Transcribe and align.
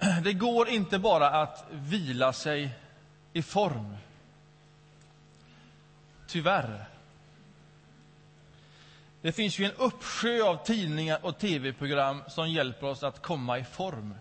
det 0.22 0.32
går 0.32 0.68
inte 0.68 0.98
bara 0.98 1.30
att 1.30 1.64
vila 1.70 2.32
sig 2.32 2.70
i 3.32 3.42
form. 3.42 3.96
Tyvärr. 6.26 6.84
Det 9.22 9.32
finns 9.32 9.58
ju 9.58 9.64
en 9.64 9.72
uppsjö 9.72 10.42
av 10.42 10.64
tidningar 10.64 11.18
och 11.22 11.38
tv-program 11.38 12.22
som 12.28 12.50
hjälper 12.50 12.86
oss 12.86 13.02
att 13.02 13.22
komma 13.22 13.58
i 13.58 13.64
form. 13.64 14.14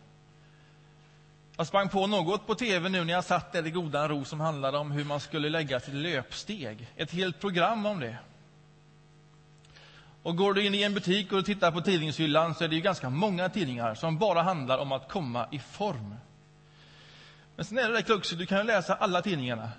Jag 1.57 1.67
sprang 1.67 1.89
på 1.89 2.07
något 2.07 2.47
på 2.47 2.55
tv 2.55 2.89
nu 2.89 3.03
när 3.03 3.13
jag 3.13 3.23
satt 3.23 3.51
där 3.51 3.67
i 3.67 3.71
godan 3.71 4.09
ro 4.09 4.25
som 4.25 4.39
handlade 4.39 4.77
om 4.77 4.91
hur 4.91 5.03
man 5.03 5.19
skulle 5.19 5.49
lägga 5.49 5.79
sitt 5.79 5.93
löpsteg. 5.93 6.87
Ett 6.95 7.11
helt 7.11 7.39
program 7.39 7.85
om 7.85 7.99
det. 7.99 8.17
Och 10.25 10.35
går 10.35 10.53
du 10.53 10.65
in 10.65 10.75
i 10.75 10.81
en 10.81 10.93
butik 10.93 11.31
och 11.31 11.45
tittar 11.45 11.71
på 11.71 11.81
tidningshyllan 11.81 12.55
så 12.55 12.63
är 12.63 12.67
det 12.67 12.75
ju 12.75 12.81
ganska 12.81 13.09
många 13.09 13.49
tidningar 13.49 13.95
som 13.95 14.17
bara 14.17 14.41
handlar 14.41 14.77
om 14.77 14.91
att 14.91 15.09
komma 15.09 15.47
i 15.51 15.59
form. 15.59 16.15
Men 17.55 17.65
sen 17.65 17.77
är 17.77 17.87
det 17.87 17.93
där 17.93 18.01
kruxet, 18.01 18.37
du 18.37 18.45
kan 18.45 18.65
läsa 18.65 18.95
alla 18.95 19.21
tidningarna 19.21 19.71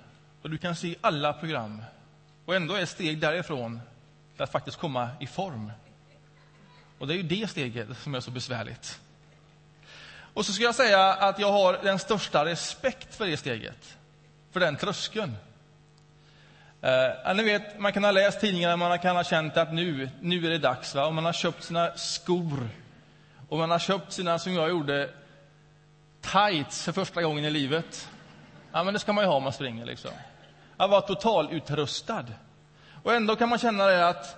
och 0.43 0.51
du 0.51 0.59
kan 0.59 0.77
se 0.77 0.97
alla 1.01 1.33
program. 1.33 1.83
Och 2.45 2.55
ändå 2.55 2.75
är 2.75 2.87
steg 2.87 3.21
därifrån 3.21 3.81
för 4.37 4.45
att 4.45 4.53
faktiskt 4.53 4.77
komma 4.77 5.09
i 5.21 5.27
form. 5.27 5.73
Och 6.99 7.07
det 7.07 7.15
är 7.15 7.17
ju 7.17 7.23
det 7.23 7.51
steget 7.51 7.89
som 7.99 8.15
är 8.15 8.21
så 8.21 8.31
besvärligt. 8.31 9.01
Och 10.35 10.47
så 10.47 10.53
ska 10.53 10.65
jag 10.65 10.75
säga 10.75 11.15
att 11.15 11.39
jag 11.39 11.53
har 11.53 11.79
den 11.83 11.99
största 11.99 12.45
respekt 12.45 13.15
för 13.15 13.27
det 13.27 13.37
steget. 13.37 13.99
För 14.51 14.61
den 14.61 14.77
tröskeln. 14.77 15.33
Eh, 16.87 17.35
ni 17.35 17.43
vet, 17.43 17.79
man 17.79 17.93
kan 17.93 18.05
ha 18.05 18.11
läst 18.11 18.41
tidningarna, 18.41 18.77
man 18.77 18.99
kan 18.99 19.17
ha 19.17 19.25
känt 19.25 19.57
att 19.57 19.73
nu, 19.73 20.11
nu 20.21 20.47
är 20.47 20.51
det 20.51 20.59
dags. 20.59 20.95
Va? 20.95 21.07
Och 21.07 21.15
man 21.15 21.25
har 21.25 21.33
köpt 21.33 21.65
sina 21.65 21.97
skor. 21.97 22.69
Och 23.49 23.59
man 23.59 23.71
har 23.71 23.79
köpt 23.79 24.13
sina, 24.13 24.39
som 24.39 24.55
jag 24.55 24.69
gjorde, 24.69 25.11
tights 26.21 26.85
för 26.85 26.93
första 26.93 27.23
gången 27.23 27.45
i 27.45 27.51
livet. 27.51 28.11
Ja, 28.73 28.85
men 28.85 28.95
det 28.95 29.01
ska 29.01 29.13
man 29.13 29.25
ju 29.25 29.29
ha 29.29 29.37
om 29.37 29.43
man 29.43 29.53
springer. 29.53 29.87
Liksom. 29.87 30.11
Att 30.77 30.91
vara 30.91 31.01
totalutrustad. 31.01 32.25
Och 33.03 33.15
ändå 33.15 33.37
kan 33.37 33.49
man 33.49 33.59
känna 33.59 33.87
det 33.87 34.09
att 34.09 34.37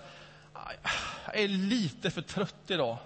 ah, 0.53 0.71
jag 1.27 1.41
är 1.41 1.49
lite 1.49 2.11
för 2.11 2.23
trött 2.23 2.65
idag. 2.67 2.97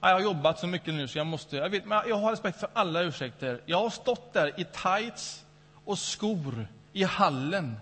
Jag 0.00 0.08
har 0.08 0.20
jobbat 0.20 0.58
så 0.58 0.66
mycket 0.66 0.94
nu 0.94 1.08
så 1.08 1.18
jag 1.18 1.26
måste... 1.26 1.56
Jag, 1.56 1.70
vet, 1.70 1.84
men 1.84 2.02
jag 2.08 2.16
har 2.16 2.30
respekt 2.30 2.60
för 2.60 2.68
alla 2.72 3.00
ursäkter. 3.00 3.60
Jag 3.66 3.80
har 3.80 3.90
stått 3.90 4.32
där 4.32 4.60
i 4.60 4.64
tights 4.64 5.44
och 5.84 5.98
skor 5.98 6.66
i 6.94 7.04
hallen 7.04 7.76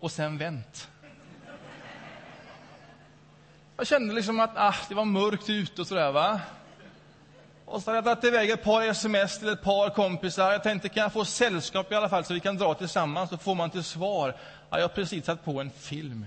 och 0.00 0.10
sen 0.10 0.38
vänt. 0.38 0.88
Jag 3.76 3.86
kände 3.86 4.14
liksom 4.14 4.40
att 4.40 4.50
ah, 4.54 4.74
det 4.88 4.94
var 4.94 5.04
mörkt 5.04 5.50
ute 5.50 5.80
och 5.80 5.86
sådär. 5.86 6.12
Va? 6.12 6.40
Och 7.64 7.82
så 7.82 7.90
hade 7.90 7.96
jag 7.96 8.04
dragit 8.04 8.24
iväg 8.24 8.50
ett 8.50 8.64
par 8.64 8.82
sms 8.82 9.38
till 9.38 9.48
ett 9.48 9.62
par 9.62 9.90
kompisar. 9.90 10.52
Jag 10.52 10.62
tänkte, 10.62 10.88
kan 10.88 11.02
jag 11.02 11.12
få 11.12 11.24
sällskap 11.24 11.92
i 11.92 11.94
alla 11.94 12.08
fall 12.08 12.24
så 12.24 12.34
vi 12.34 12.40
kan 12.40 12.56
dra 12.56 12.74
tillsammans? 12.74 13.30
Så 13.30 13.36
får 13.36 13.54
man 13.54 13.70
till 13.70 13.84
svar, 13.84 14.36
ja, 14.70 14.78
jag 14.78 14.84
har 14.84 14.94
precis 14.94 15.24
satt 15.24 15.44
på 15.44 15.60
en 15.60 15.70
film. 15.70 16.26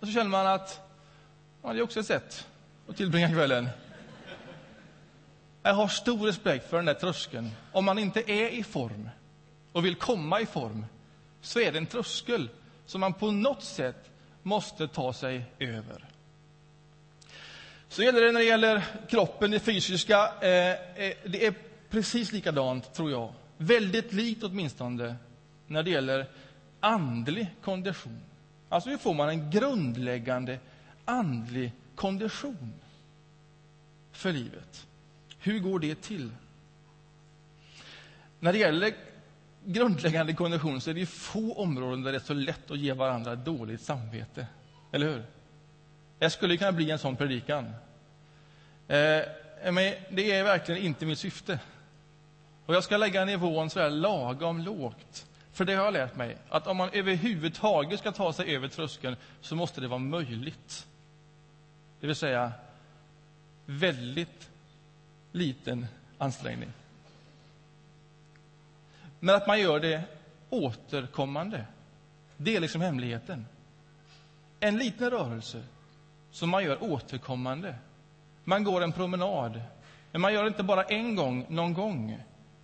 Och 0.00 0.06
så 0.06 0.12
känner 0.12 0.30
man 0.30 0.46
att, 0.46 0.80
ja, 1.62 1.72
det 1.72 1.78
är 1.78 1.82
också 1.82 2.00
ett 2.00 2.06
sätt 2.06 2.46
att 2.88 2.96
tillbringa 2.96 3.28
kvällen. 3.28 3.68
Jag 5.62 5.74
har 5.74 5.88
stor 5.88 6.26
respekt 6.26 6.70
för 6.70 6.76
den 6.76 6.86
där 6.86 6.94
tröskeln. 6.94 7.50
Om 7.72 7.84
man 7.84 7.98
inte 7.98 8.30
är 8.30 8.48
i 8.48 8.62
form 8.64 9.08
och 9.76 9.84
vill 9.84 9.94
komma 9.94 10.40
i 10.40 10.46
form, 10.46 10.86
så 11.40 11.60
är 11.60 11.72
det 11.72 11.78
en 11.78 11.86
tröskel 11.86 12.48
som 12.86 13.00
man 13.00 13.14
på 13.14 13.30
något 13.30 13.62
sätt 13.62 14.10
måste 14.42 14.88
ta 14.88 15.12
sig 15.12 15.44
över. 15.58 16.04
Så 17.88 18.02
gäller 18.02 18.20
det 18.20 18.32
när 18.32 18.40
det 18.40 18.46
gäller 18.46 18.84
kroppen, 19.08 19.50
det 19.50 19.60
fysiska. 19.60 20.32
Eh, 20.40 20.70
eh, 20.70 21.12
det 21.24 21.46
är 21.46 21.54
precis 21.90 22.32
likadant, 22.32 22.94
tror 22.94 23.10
jag. 23.10 23.32
Väldigt 23.56 24.12
likt 24.12 24.42
åtminstone 24.42 25.16
när 25.66 25.82
det 25.82 25.90
gäller 25.90 26.26
andlig 26.80 27.46
kondition. 27.62 28.20
Alltså 28.68 28.90
hur 28.90 28.98
får 28.98 29.14
man 29.14 29.28
en 29.28 29.50
grundläggande 29.50 30.58
andlig 31.04 31.72
kondition 31.94 32.72
för 34.12 34.32
livet? 34.32 34.86
Hur 35.38 35.58
går 35.58 35.78
det 35.78 36.02
till? 36.02 36.30
När 38.40 38.52
det 38.52 38.58
gäller 38.58 38.94
grundläggande 39.66 40.34
konvention 40.34 40.80
så 40.80 40.90
är 40.90 40.94
det 40.94 41.06
få 41.06 41.52
områden 41.52 42.02
där 42.02 42.12
det 42.12 42.18
är 42.18 42.20
så 42.20 42.34
lätt 42.34 42.70
att 42.70 42.78
ge 42.78 42.92
varandra 42.92 43.36
dåligt 43.36 43.80
samvete. 43.80 44.46
Eller 44.92 45.06
hur? 45.06 45.24
Jag 46.18 46.32
skulle 46.32 46.56
kunna 46.56 46.72
bli 46.72 46.90
en 46.90 46.98
sån 46.98 47.16
predikan. 47.16 47.64
Eh, 48.88 49.22
men 49.72 49.94
det 50.10 50.32
är 50.32 50.44
verkligen 50.44 50.82
inte 50.82 51.06
mitt 51.06 51.18
syfte. 51.18 51.58
Och 52.66 52.74
jag 52.74 52.84
ska 52.84 52.96
lägga 52.96 53.24
nivån 53.24 53.70
så 53.70 53.80
här 53.80 53.90
lagom 53.90 54.60
lågt. 54.60 55.26
För 55.52 55.64
det 55.64 55.74
har 55.74 55.84
jag 55.84 55.92
lärt 55.92 56.16
mig, 56.16 56.36
att 56.48 56.66
om 56.66 56.76
man 56.76 56.90
överhuvudtaget 56.92 58.00
ska 58.00 58.12
ta 58.12 58.32
sig 58.32 58.54
över 58.54 58.68
tröskeln 58.68 59.16
så 59.40 59.56
måste 59.56 59.80
det 59.80 59.88
vara 59.88 59.98
möjligt. 59.98 60.86
Det 62.00 62.06
vill 62.06 62.16
säga 62.16 62.52
väldigt 63.66 64.50
liten 65.32 65.86
ansträngning. 66.18 66.72
Men 69.26 69.34
att 69.34 69.46
man 69.46 69.60
gör 69.60 69.80
det 69.80 70.02
återkommande, 70.50 71.64
det 72.36 72.56
är 72.56 72.60
liksom 72.60 72.80
hemligheten. 72.80 73.46
En 74.60 74.78
liten 74.78 75.10
rörelse 75.10 75.62
som 76.30 76.50
man 76.50 76.64
gör 76.64 76.82
återkommande. 76.82 77.74
Man 78.44 78.64
går 78.64 78.82
en 78.82 78.92
promenad, 78.92 79.60
men 80.12 80.20
man 80.20 80.32
gör 80.32 80.42
det 80.42 80.48
inte 80.48 80.62
bara 80.62 80.82
en 80.82 81.16
gång, 81.16 81.46
någon 81.48 81.74
gång, 81.74 82.18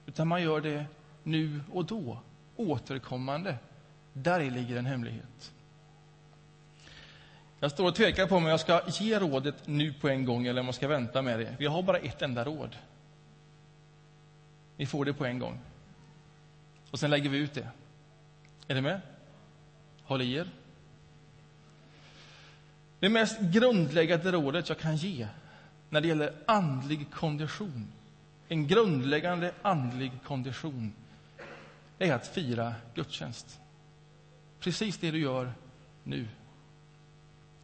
utan 0.07 0.29
man 0.29 0.43
gör 0.43 0.61
det 0.61 0.85
nu 1.23 1.61
och 1.73 1.85
då, 1.85 2.19
återkommande. 2.57 3.57
Där 4.13 4.51
ligger 4.51 4.77
en 4.77 4.87
hemlighet. 4.87 5.53
Jag 7.61 7.71
står 7.71 7.89
och 7.89 7.95
tvekar 7.95 8.27
på 8.27 8.37
om 8.37 8.47
jag 8.47 8.61
ska 8.61 8.83
ge 8.89 9.19
rådet 9.19 9.67
nu 9.67 9.93
på 9.93 10.09
en 10.09 10.25
gång 10.25 10.47
eller 10.47 10.61
om 10.61 10.67
jag 10.67 10.75
ska 10.75 10.89
vänta 10.89 11.23
med 11.23 11.39
det. 11.39 11.57
Vi 11.59 11.67
har 11.67 11.83
bara 11.83 11.99
ett 11.99 12.23
enda 12.23 12.45
råd. 12.45 12.77
Ni 14.77 14.87
får 14.87 15.05
det 15.05 15.13
på 15.13 15.25
en 15.25 15.39
gång. 15.39 15.59
Och 16.93 17.01
sen 17.01 17.11
lägger 17.11 17.31
vi 17.31 17.39
ut 17.39 17.55
det. 17.55 17.69
Är 18.69 18.75
ni 18.75 18.81
med? 18.81 19.01
Håll 20.03 20.23
i 20.23 20.33
er. 20.33 20.49
Det 23.01 23.09
mest 23.09 23.41
grundläggande 23.41 24.33
rådet 24.33 24.69
jag 24.69 24.79
kan 24.79 24.97
ge 24.97 25.29
när 25.91 26.01
det 26.01 26.09
gäller 26.09 26.35
andlig 26.47 27.11
kondition, 27.11 27.93
en 28.49 28.67
grundläggande 28.67 29.53
andlig 29.63 30.13
kondition, 30.25 30.93
är 31.99 32.13
att 32.13 32.27
fira 32.27 32.75
gudstjänst. 32.95 33.61
Precis 34.61 34.99
det 34.99 35.11
du 35.11 35.19
gör 35.21 35.53
nu. 36.05 36.29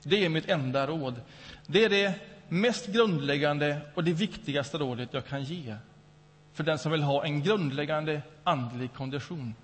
Det 0.03 0.25
är 0.25 0.29
mitt 0.29 0.49
enda 0.49 0.87
råd. 0.87 1.21
Det 1.67 1.85
är 1.85 1.89
det 1.89 2.15
mest 2.49 2.87
grundläggande 2.87 3.81
och 3.95 4.05
det 4.05 4.13
viktigaste 4.13 4.79
rådet 4.79 5.09
jag 5.13 5.27
kan 5.27 5.45
ge 5.45 5.77
för 6.59 6.65
den 6.65 6.79
som 6.79 6.93
vill 6.93 7.03
ha 7.03 7.25
en 7.25 7.43
grundläggande 7.43 8.23
andlig 8.45 8.95
kondition. 8.95 9.55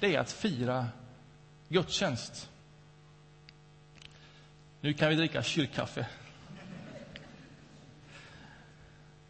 Det 0.00 0.14
är 0.14 0.20
att 0.20 0.32
fira 0.32 0.86
gudstjänst. 1.68 2.48
Nu 4.80 4.92
kan 4.92 5.08
vi 5.08 5.14
dricka 5.14 5.42
kyrkkaffe. 5.42 6.06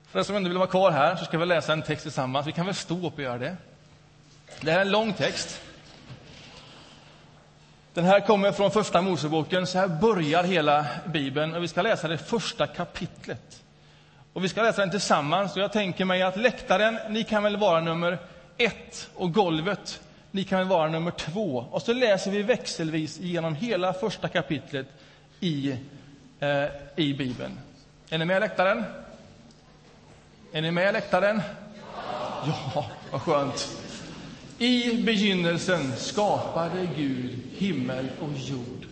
För 0.06 0.18
den 0.18 0.24
som 0.24 0.36
ändå 0.36 0.48
vill 0.48 0.58
vara 0.58 0.68
kvar 0.68 0.90
här 0.90 1.16
så 1.16 1.24
ska 1.24 1.38
vi 1.38 1.46
läsa 1.46 1.72
en 1.72 1.82
text 1.82 2.02
tillsammans. 2.02 2.46
Vi 2.46 2.52
kan 2.52 2.66
väl 2.66 2.74
stå 2.74 3.06
upp 3.06 3.14
och 3.14 3.22
göra 3.22 3.38
det. 3.38 3.56
Det 4.60 4.72
här 4.72 4.78
är 4.78 4.84
en 4.84 4.90
lång 4.90 5.12
text. 5.12 5.62
Den 7.94 8.04
här 8.04 8.20
kommer 8.20 8.52
från 8.52 8.70
Första 8.70 9.02
Moseboken. 9.02 9.66
Så 9.66 9.78
här 9.78 9.88
börjar 9.88 10.44
hela 10.44 10.86
Bibeln. 11.06 11.54
Och 11.54 11.62
vi 11.62 11.68
ska 11.68 11.82
läsa 11.82 12.08
det 12.08 12.18
första 12.18 12.66
kapitlet. 12.66 13.62
Och 14.32 14.44
vi 14.44 14.48
ska 14.48 14.62
läsa 14.62 14.80
den 14.80 14.90
tillsammans. 14.90 15.56
Och 15.56 15.62
jag 15.62 15.72
tänker 15.72 16.04
mig 16.04 16.22
att 16.22 16.36
läktaren, 16.36 16.98
ni 17.08 17.24
kan 17.24 17.42
väl 17.42 17.56
vara 17.56 17.80
nummer 17.80 18.18
ett 18.56 19.10
och 19.14 19.34
golvet, 19.34 20.00
ni 20.30 20.44
kan 20.44 20.58
väl 20.58 20.68
vara 20.68 20.88
nummer 20.88 21.10
två. 21.10 21.66
Och 21.70 21.82
så 21.82 21.92
läser 21.92 22.30
vi 22.30 22.42
växelvis 22.42 23.18
genom 23.20 23.54
hela 23.54 23.92
första 23.92 24.28
kapitlet 24.28 24.86
i, 25.40 25.76
eh, 26.40 26.64
i 26.96 27.14
Bibeln. 27.14 27.58
Är 28.10 28.18
ni 28.18 28.24
med 28.24 28.40
läktaren? 28.40 28.84
Är 30.52 30.62
ni 30.62 30.70
med 30.70 30.92
läktaren? 30.92 31.42
Ja, 32.46 32.52
ja 32.74 32.86
vad 33.10 33.22
skönt. 33.22 33.68
I 34.58 35.02
begynnelsen 35.02 35.96
skapade 35.96 36.88
Gud 36.96 37.38
himmel 37.56 38.08
och 38.20 38.38
jord. 38.38 38.86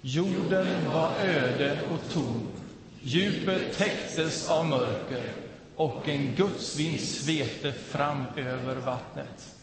Jorden 0.00 0.66
var 0.92 1.10
öde 1.24 1.78
och 1.90 2.12
tom. 2.12 2.59
Djupet 3.02 3.78
täcktes 3.78 4.50
av 4.50 4.66
mörker 4.66 5.32
och 5.76 6.08
en 6.08 6.34
gudsvind 6.34 7.00
svepte 7.00 7.72
fram 7.72 8.24
över 8.36 8.76
vattnet. 8.76 9.56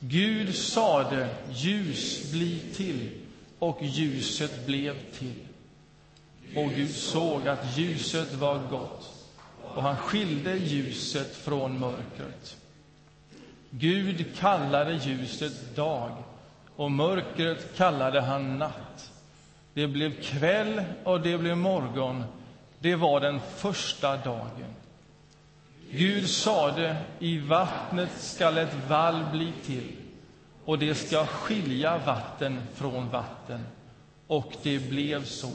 Gud 0.00 0.54
sade, 0.54 1.28
ljus 1.50 2.32
bli 2.32 2.60
till, 2.74 3.10
och 3.58 3.78
ljuset 3.82 4.66
blev 4.66 4.96
till. 5.18 5.34
Och 6.56 6.70
Gud 6.70 6.94
såg 6.94 7.48
att 7.48 7.78
ljuset 7.78 8.34
var 8.34 8.58
gott 8.70 9.18
och 9.74 9.82
han 9.82 9.96
skilde 9.96 10.56
ljuset 10.56 11.36
från 11.36 11.78
mörkret. 11.78 12.56
Gud 13.70 14.36
kallade 14.36 14.92
ljuset 14.92 15.76
dag 15.76 16.10
och 16.76 16.90
mörkret 16.90 17.76
kallade 17.76 18.20
han 18.20 18.58
natt. 18.58 19.10
Det 19.78 19.88
blev 19.88 20.22
kväll 20.22 20.82
och 21.04 21.20
det 21.20 21.38
blev 21.38 21.56
morgon. 21.56 22.24
Det 22.78 22.94
var 22.94 23.20
den 23.20 23.40
första 23.56 24.16
dagen. 24.16 24.74
Gud 25.90 26.28
sade, 26.28 26.96
i 27.18 27.38
vattnet 27.38 28.10
skall 28.16 28.58
ett 28.58 28.74
vall 28.88 29.24
bli 29.32 29.52
till 29.64 29.92
och 30.64 30.78
det 30.78 30.94
ska 30.94 31.26
skilja 31.26 31.98
vatten 32.06 32.60
från 32.74 33.08
vatten. 33.08 33.60
Och 34.26 34.52
det 34.62 34.90
blev 34.90 35.24
så. 35.24 35.52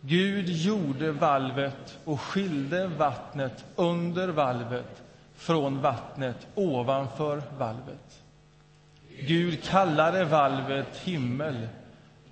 Gud 0.00 0.48
gjorde 0.48 1.12
valvet 1.12 1.98
och 2.04 2.20
skilde 2.20 2.86
vattnet 2.86 3.64
under 3.76 4.28
valvet 4.28 5.02
från 5.36 5.80
vattnet 5.80 6.46
ovanför 6.54 7.42
valvet. 7.58 8.22
Gud 9.20 9.62
kallade 9.62 10.24
valvet 10.24 10.96
himmel. 10.96 11.68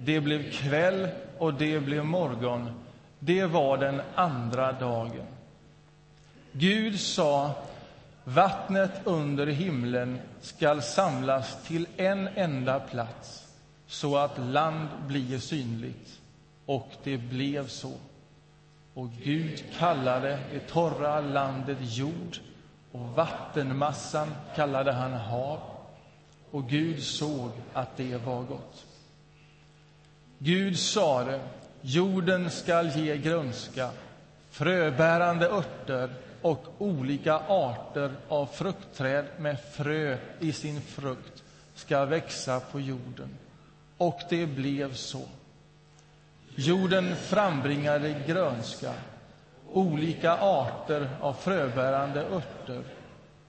Det 0.05 0.21
blev 0.21 0.53
kväll 0.53 1.09
och 1.39 1.55
det 1.55 1.81
blev 1.81 2.05
morgon. 2.05 2.71
Det 3.19 3.45
var 3.45 3.79
den 3.79 4.03
andra 4.15 4.73
dagen. 4.73 5.27
Gud 6.53 7.01
sa, 7.01 7.55
vattnet 8.25 8.93
under 9.05 9.47
himlen 9.47 10.21
skall 10.41 10.83
samlas 10.83 11.65
till 11.65 11.87
en 11.97 12.29
enda 12.29 12.81
plats 12.81 13.47
så 13.87 14.17
att 14.17 14.39
land 14.39 14.89
blir 15.07 15.39
synligt. 15.39 16.21
Och 16.67 16.93
det 17.05 17.19
blev 17.19 17.69
så. 17.69 17.93
Och 18.95 19.09
Gud 19.25 19.65
kallade 19.79 20.39
det 20.53 20.61
torra 20.61 21.21
landet 21.21 21.79
jord 21.81 22.39
och 22.93 23.09
vattenmassan 23.09 24.29
kallade 24.57 24.93
han 24.93 25.13
hav. 25.13 25.59
Och 26.51 26.69
Gud 26.69 27.03
såg 27.03 27.51
att 27.73 27.97
det 27.97 28.17
var 28.17 28.43
gott. 28.43 28.87
Gud 30.43 30.79
sade, 30.79 31.41
jorden 31.81 32.51
skall 32.51 32.89
ge 32.89 33.17
grönska, 33.17 33.91
fröbärande 34.51 35.49
örter 35.49 36.11
och 36.43 36.65
olika 36.79 37.35
arter 37.35 38.11
av 38.29 38.47
fruktträd 38.47 39.25
med 39.39 39.61
frö 39.73 40.17
i 40.41 40.53
sin 40.53 40.81
frukt 40.81 41.43
ska 41.75 42.05
växa 42.05 42.61
på 42.61 42.81
jorden. 42.81 43.29
Och 43.97 44.21
det 44.31 44.47
blev 44.47 44.95
så. 44.95 45.23
Jorden 46.55 47.17
frambringade 47.17 48.23
grönska, 48.27 48.93
olika 49.73 50.33
arter 50.33 51.11
av 51.21 51.33
fröbärande 51.33 52.21
örter 52.21 52.83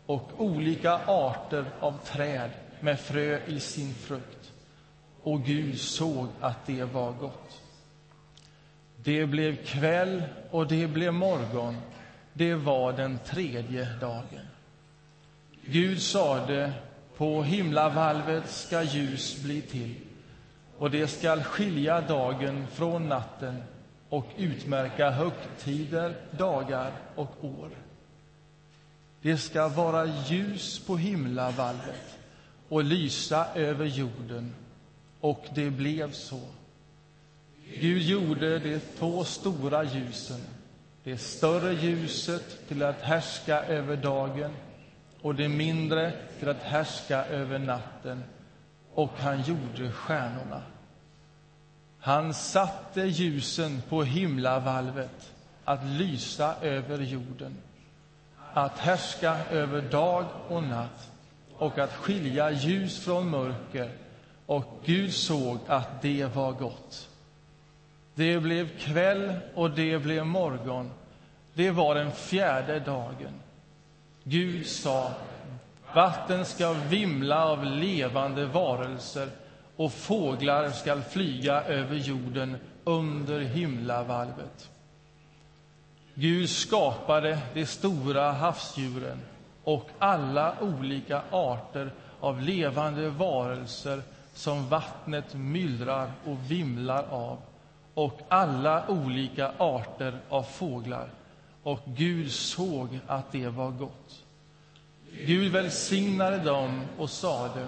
och 0.05 0.31
olika 0.37 0.93
arter 1.05 1.65
av 1.79 1.97
träd 2.05 2.49
med 2.79 2.99
frö 2.99 3.39
i 3.47 3.59
sin 3.59 3.93
frukt. 3.93 4.40
Och 5.23 5.43
Gud 5.43 5.79
såg 5.79 6.27
att 6.39 6.65
det 6.65 6.83
var 6.83 7.11
gott. 7.11 7.61
Det 9.03 9.25
blev 9.25 9.65
kväll 9.65 10.23
och 10.51 10.67
det 10.67 10.87
blev 10.87 11.13
morgon. 11.13 11.77
Det 12.33 12.55
var 12.55 12.93
den 12.93 13.19
tredje 13.25 13.87
dagen. 13.99 14.45
Gud 15.65 16.01
sade, 16.01 16.73
på 17.17 17.43
himlavalvet 17.43 18.49
ska 18.49 18.83
ljus 18.83 19.43
bli 19.43 19.61
till 19.61 19.95
och 20.77 20.91
det 20.91 21.07
skall 21.07 21.43
skilja 21.43 22.01
dagen 22.01 22.67
från 22.67 23.09
natten 23.09 23.63
och 24.09 24.25
utmärka 24.37 25.09
högtider, 25.09 26.15
dagar 26.31 26.91
och 27.15 27.45
år. 27.45 27.69
Det 29.21 29.37
ska 29.37 29.67
vara 29.67 30.05
ljus 30.05 30.79
på 30.79 30.97
himlavalvet 30.97 32.17
och 32.69 32.83
lysa 32.83 33.45
över 33.55 33.85
jorden. 33.85 34.53
Och 35.21 35.45
det 35.55 35.69
blev 35.69 36.11
så. 36.11 36.39
Gud 37.79 38.01
gjorde 38.01 38.59
de 38.59 38.79
två 38.79 39.23
stora 39.23 39.83
ljusen, 39.83 40.41
det 41.03 41.17
större 41.17 41.73
ljuset 41.73 42.67
till 42.67 42.83
att 42.83 43.01
härska 43.01 43.63
över 43.63 43.97
dagen 43.97 44.51
och 45.21 45.35
det 45.35 45.49
mindre 45.49 46.13
till 46.39 46.49
att 46.49 46.63
härska 46.63 47.25
över 47.25 47.59
natten, 47.59 48.23
och 48.93 49.11
han 49.17 49.41
gjorde 49.41 49.91
stjärnorna. 49.91 50.61
Han 51.99 52.33
satte 52.33 53.01
ljusen 53.01 53.81
på 53.89 54.03
himlavalvet 54.03 55.33
att 55.65 55.85
lysa 55.85 56.55
över 56.61 56.97
jorden, 56.97 57.57
att 58.53 58.79
härska 58.79 59.37
över 59.51 59.81
dag 59.81 60.25
och 60.47 60.63
natt 60.63 61.09
och 61.57 61.79
att 61.79 61.93
skilja 61.93 62.51
ljus 62.51 62.99
från 62.99 63.29
mörker. 63.29 63.91
Och 64.51 64.65
Gud 64.85 65.13
såg 65.13 65.59
att 65.67 66.01
det 66.01 66.35
var 66.35 66.51
gott. 66.51 67.09
Det 68.15 68.39
blev 68.39 68.77
kväll 68.77 69.33
och 69.55 69.71
det 69.71 69.99
blev 69.99 70.25
morgon. 70.25 70.91
Det 71.53 71.71
var 71.71 71.95
den 71.95 72.11
fjärde 72.11 72.79
dagen. 72.79 73.33
Gud 74.23 74.67
sa, 74.67 75.11
vatten 75.93 76.45
ska 76.45 76.73
vimla 76.73 77.45
av 77.45 77.65
levande 77.65 78.45
varelser 78.45 79.29
och 79.75 79.93
fåglar 79.93 80.69
skall 80.69 81.01
flyga 81.01 81.63
över 81.63 81.95
jorden 81.95 82.57
under 82.83 83.39
himlavalvet. 83.39 84.69
Gud 86.13 86.49
skapade 86.49 87.39
de 87.53 87.65
stora 87.65 88.31
havsdjuren 88.31 89.21
och 89.63 89.89
alla 89.99 90.55
olika 90.61 91.21
arter 91.31 91.91
av 92.19 92.41
levande 92.41 93.09
varelser 93.09 94.01
som 94.41 94.69
vattnet 94.69 95.33
myllrar 95.33 96.11
och 96.25 96.51
vimlar 96.51 97.05
av 97.09 97.37
och 97.93 98.19
alla 98.29 98.87
olika 98.87 99.51
arter 99.57 100.19
av 100.29 100.43
fåglar. 100.43 101.09
Och 101.63 101.79
Gud 101.85 102.31
såg 102.31 102.99
att 103.07 103.31
det 103.31 103.47
var 103.47 103.71
gott. 103.71 104.23
Gud 105.25 105.51
välsignade 105.51 106.37
dem 106.37 106.81
och 106.97 107.09
sade 107.09 107.67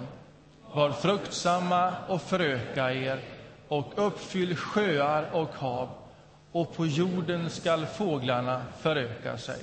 var 0.73 0.91
fruktsamma 0.91 1.93
och 2.07 2.21
föröka 2.21 2.93
er 2.93 3.19
och 3.67 3.93
uppfyll 3.95 4.55
sjöar 4.55 5.29
och 5.33 5.55
hav 5.55 5.89
och 6.51 6.75
på 6.75 6.85
jorden 6.85 7.49
skall 7.49 7.85
fåglarna 7.85 8.61
föröka 8.79 9.37
sig. 9.37 9.59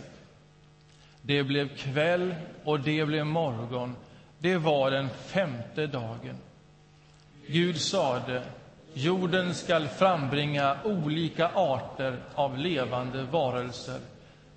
Det 1.22 1.42
blev 1.42 1.76
kväll 1.76 2.34
och 2.64 2.80
det 2.80 3.04
blev 3.06 3.26
morgon. 3.26 3.96
Det 4.38 4.56
var 4.56 4.90
den 4.90 5.08
femte 5.08 5.86
dagen. 5.86 6.36
Gud 7.52 7.80
sade, 7.80 8.42
jorden 8.94 9.54
skall 9.54 9.88
frambringa 9.88 10.76
olika 10.84 11.48
arter 11.48 12.22
av 12.34 12.58
levande 12.58 13.22
varelser, 13.22 14.00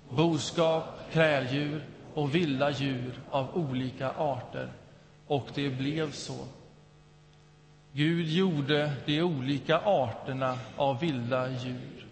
boskap, 0.08 0.84
kräldjur 1.12 1.84
och 2.14 2.34
vilda 2.34 2.70
djur 2.70 3.20
av 3.30 3.56
olika 3.56 4.10
arter. 4.10 4.68
Och 5.26 5.48
det 5.54 5.70
blev 5.70 6.12
så. 6.12 6.46
Gud 7.92 8.28
gjorde 8.28 8.92
de 9.06 9.22
olika 9.22 9.78
arterna 9.78 10.58
av 10.76 11.00
vilda 11.00 11.50
djur, 11.50 12.06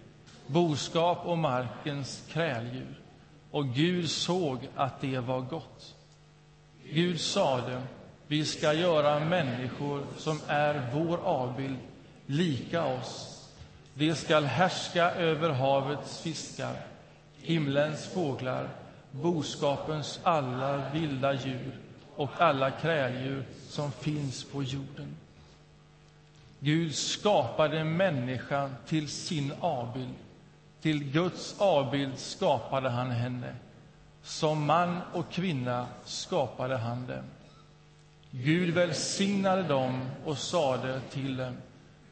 boskap 0.47 1.27
och 1.27 1.39
markens 1.39 2.25
kräldjur. 2.33 3.01
Och 3.51 3.67
Gud 3.67 4.11
såg 4.11 4.69
att 4.77 5.01
det 5.01 5.19
var 5.19 5.41
gott. 5.41 5.95
Gud 6.93 7.21
sade, 7.21 7.83
vi 8.33 8.45
ska 8.45 8.73
göra 8.73 9.21
människor 9.21 10.07
som 10.19 10.41
är 10.47 10.91
vår 10.93 11.19
avbild, 11.25 11.77
lika 12.27 12.85
oss. 12.85 13.43
De 13.95 14.15
skall 14.15 14.45
härska 14.45 15.11
över 15.11 15.51
havets 15.51 16.21
fiskar, 16.21 16.77
himlens 17.43 18.07
fåglar, 18.07 18.69
boskapens 19.11 20.21
alla 20.23 20.91
vilda 20.93 21.33
djur 21.33 21.79
och 22.17 22.31
alla 22.39 22.71
kräldjur 22.71 23.45
som 23.69 23.93
finns 23.93 24.45
på 24.45 24.63
jorden. 24.63 25.17
Gud 26.59 26.95
skapade 26.95 27.85
människan 27.85 28.75
till 28.87 29.09
sin 29.09 29.53
avbild. 29.61 30.15
Till 30.81 31.05
Guds 31.05 31.55
avbild 31.59 32.19
skapade 32.19 32.89
han 32.91 33.11
henne. 33.11 33.55
Som 34.23 34.67
man 34.67 35.01
och 35.13 35.31
kvinna 35.31 35.87
skapade 36.05 36.77
han 36.77 37.07
dem. 37.07 37.25
Gud 38.35 38.75
välsignade 38.75 39.63
dem 39.63 40.01
och 40.25 40.39
sade 40.39 41.01
till 41.11 41.37
dem 41.37 41.57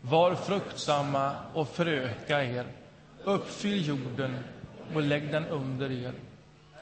Var 0.00 0.34
fruktsamma 0.34 1.32
och 1.54 1.68
föröka 1.68 2.44
er, 2.44 2.66
uppfyll 3.24 3.86
jorden 3.88 4.36
och 4.94 5.02
lägg 5.02 5.32
den 5.32 5.46
under 5.46 5.90
er 5.90 6.12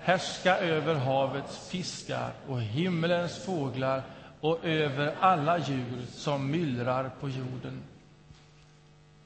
härska 0.01 0.59
över 0.59 0.95
havets 0.95 1.69
fiskar 1.71 2.31
och 2.49 2.63
himlens 2.63 3.45
fåglar 3.45 4.03
och 4.41 4.65
över 4.65 5.15
alla 5.21 5.59
djur 5.59 6.03
som 6.11 6.51
myllrar 6.51 7.11
på 7.21 7.29
jorden. 7.29 7.83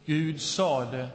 Gud 0.06 0.40
sade, 0.40 1.08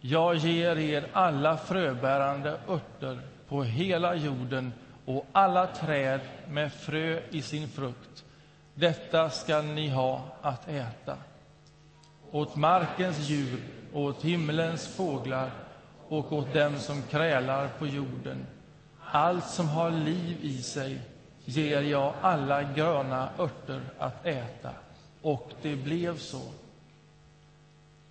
Jag 0.00 0.36
ger 0.36 0.78
er 0.78 1.08
alla 1.12 1.56
fröbärande 1.56 2.60
örter 2.68 3.20
på 3.48 3.62
hela 3.62 4.14
jorden 4.14 4.72
och 5.04 5.26
alla 5.32 5.66
träd 5.66 6.20
med 6.48 6.72
frö 6.72 7.20
i 7.30 7.42
sin 7.42 7.68
frukt. 7.68 8.24
Detta 8.80 9.30
skall 9.30 9.64
ni 9.64 9.88
ha 9.88 10.22
att 10.42 10.68
äta. 10.68 11.16
Åt 12.30 12.56
markens 12.56 13.28
djur, 13.28 13.62
åt 13.92 14.24
himlens 14.24 14.96
fåglar 14.96 15.50
och 16.08 16.32
åt 16.32 16.54
dem 16.54 16.78
som 16.78 17.02
krälar 17.02 17.68
på 17.78 17.86
jorden. 17.86 18.46
Allt 19.00 19.44
som 19.44 19.68
har 19.68 19.90
liv 19.90 20.36
i 20.42 20.62
sig 20.62 21.00
ger 21.44 21.82
jag 21.82 22.14
alla 22.20 22.62
gröna 22.62 23.28
örter 23.38 23.80
att 23.98 24.26
äta. 24.26 24.70
Och 25.22 25.50
det 25.62 25.76
blev 25.76 26.18
så. 26.18 26.42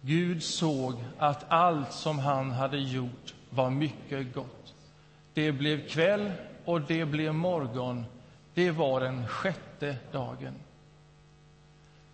Gud 0.02 0.44
såg 0.44 0.94
att 1.18 1.46
allt 1.48 1.92
som 1.92 2.20
han 2.20 2.52
hade 2.52 2.78
gjort 2.78 3.34
var 3.50 3.70
mycket 3.70 4.34
gott. 4.34 4.74
Det 5.34 5.52
blev 5.52 5.88
kväll 5.88 6.32
och 6.66 6.82
det 6.82 7.06
blev 7.06 7.34
morgon. 7.34 8.06
Det 8.60 8.72
var 8.72 9.00
den 9.00 9.28
sjätte 9.28 9.96
dagen. 10.12 10.54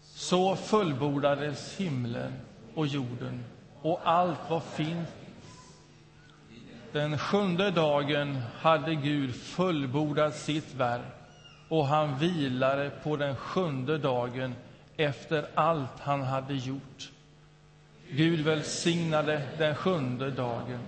Så 0.02 0.56
fullbordades 0.56 1.78
himlen 1.78 2.34
och 2.76 2.88
jorden 2.88 3.44
och 3.82 4.00
allt 4.04 4.50
var 4.50 4.60
fint. 4.60 5.10
Den 6.92 7.18
sjunde 7.18 7.72
dagen 7.72 8.42
hade 8.60 8.96
Gud 8.96 9.36
fullbordat 9.36 10.36
sitt 10.36 10.74
verk 10.74 11.14
och 11.70 11.88
han 11.88 12.20
vilade 12.20 12.92
på 13.04 13.16
den 13.16 13.36
sjunde 13.36 13.98
dagen 13.98 14.56
efter 14.98 15.46
allt 15.54 16.00
han 16.00 16.22
hade 16.22 16.54
gjort. 16.54 17.12
Gud 18.10 18.40
välsignade 18.40 19.42
den 19.58 19.76
sjunde 19.76 20.32
dagen 20.32 20.80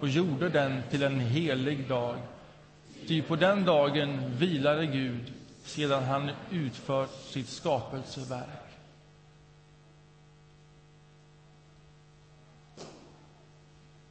och 0.00 0.08
gjorde 0.08 0.48
den 0.48 0.82
till 0.90 1.02
en 1.02 1.20
helig 1.20 1.88
dag. 1.88 2.16
Ty 3.08 3.22
på 3.22 3.36
den 3.36 3.64
dagen 3.64 4.36
vilade 4.38 4.86
Gud 4.86 5.32
sedan 5.64 6.04
han 6.04 6.30
utfört 6.50 7.10
sitt 7.10 7.48
skapelseverk. 7.48 8.48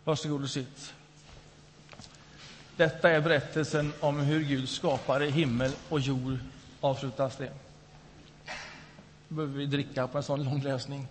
Varsågod 0.03 0.43
och 0.43 0.50
sitt. 0.50 0.93
Detta 2.77 3.09
är 3.09 3.21
berättelsen 3.21 3.93
om 4.00 4.19
hur 4.19 4.43
Gud 4.43 4.69
skapade 4.69 5.25
himmel 5.25 5.71
och 5.89 6.00
jord, 6.00 6.38
avslutas 6.81 7.38
det. 7.38 7.51
Då 9.27 9.35
behöver 9.35 9.57
vi 9.57 9.65
dricka 9.65 10.07
på 10.07 10.17
en 10.17 10.23
sån 10.23 10.43
lång 10.43 10.62
läsning. 10.62 11.07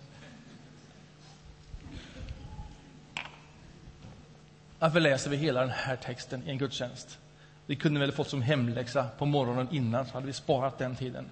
Varför 4.79 4.99
läser 4.99 5.29
vi 5.29 5.37
hela 5.37 5.61
den 5.61 5.69
här 5.69 5.95
texten 5.95 6.43
i 6.47 6.49
en 6.49 6.57
gudstjänst? 6.57 7.19
Vi 7.65 7.75
kunde 7.75 7.99
väl 7.99 8.11
fått 8.11 8.29
som 8.29 8.41
hemläxa 8.41 9.07
på 9.17 9.25
morgonen 9.25 9.67
innan, 9.71 10.05
så 10.05 10.13
hade 10.13 10.27
vi 10.27 10.33
sparat 10.33 10.77
den 10.77 10.95
tiden. 10.95 11.29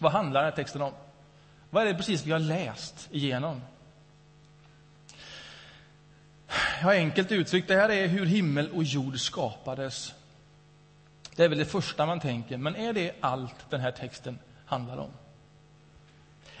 Vad 0.00 0.12
handlar 0.12 0.40
den 0.40 0.50
här 0.50 0.56
texten 0.56 0.82
om? 0.82 0.92
Vad 1.70 1.82
är 1.82 1.86
det 1.86 1.94
precis 1.94 2.26
vi 2.26 2.32
har 2.32 2.38
läst 2.38 3.08
igenom? 3.10 3.60
Ja, 6.82 6.92
enkelt 6.92 7.32
uttryckt, 7.32 7.68
det 7.68 7.74
här 7.74 7.88
är 7.88 8.06
hur 8.06 8.26
himmel 8.26 8.70
och 8.70 8.84
jord 8.84 9.18
skapades. 9.18 10.14
Det 11.36 11.44
är 11.44 11.48
väl 11.48 11.58
det 11.58 11.64
första 11.64 12.06
man 12.06 12.20
tänker, 12.20 12.56
men 12.56 12.76
är 12.76 12.92
det 12.92 13.12
allt 13.20 13.70
den 13.70 13.80
här 13.80 13.92
texten 13.92 14.38
handlar 14.66 14.96
om? 14.96 15.10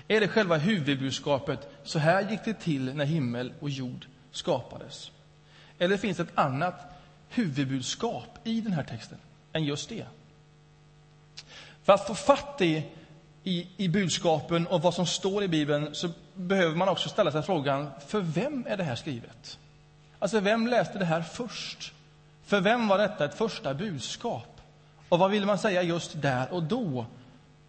Är 0.08 0.20
det 0.20 0.28
själva 0.28 0.56
huvudbudskapet, 0.56 1.68
så 1.84 1.98
här 1.98 2.30
gick 2.30 2.44
det 2.44 2.54
till 2.54 2.94
när 2.94 3.04
himmel 3.04 3.52
och 3.60 3.70
jord 3.70 4.06
skapades? 4.30 5.10
Eller 5.78 5.96
finns 5.96 6.16
det 6.16 6.22
ett 6.22 6.38
annat 6.38 6.97
huvudbudskap 7.28 8.38
i 8.44 8.60
den 8.60 8.72
här 8.72 8.84
texten 8.84 9.18
än 9.52 9.64
just 9.64 9.88
det? 9.88 10.06
För 11.82 11.92
att 11.92 12.06
få 12.06 12.14
fatt 12.14 12.60
i, 12.60 12.84
i, 13.44 13.68
i 13.76 13.88
budskapen 13.88 14.66
och 14.66 14.82
vad 14.82 14.94
som 14.94 15.06
står 15.06 15.42
i 15.42 15.48
Bibeln 15.48 15.94
så 15.94 16.10
behöver 16.34 16.76
man 16.76 16.88
också 16.88 17.08
ställa 17.08 17.32
sig 17.32 17.42
frågan, 17.42 17.90
för 18.06 18.20
vem 18.20 18.64
är 18.68 18.76
det 18.76 18.84
här 18.84 18.96
skrivet? 18.96 19.58
Alltså, 20.18 20.40
vem 20.40 20.66
läste 20.66 20.98
det 20.98 21.04
här 21.04 21.22
först? 21.22 21.92
För 22.44 22.60
vem 22.60 22.88
var 22.88 22.98
detta 22.98 23.24
ett 23.24 23.34
första 23.34 23.74
budskap? 23.74 24.60
Och 25.08 25.18
vad 25.18 25.30
ville 25.30 25.46
man 25.46 25.58
säga 25.58 25.82
just 25.82 26.22
där 26.22 26.52
och 26.52 26.62
då? 26.62 27.06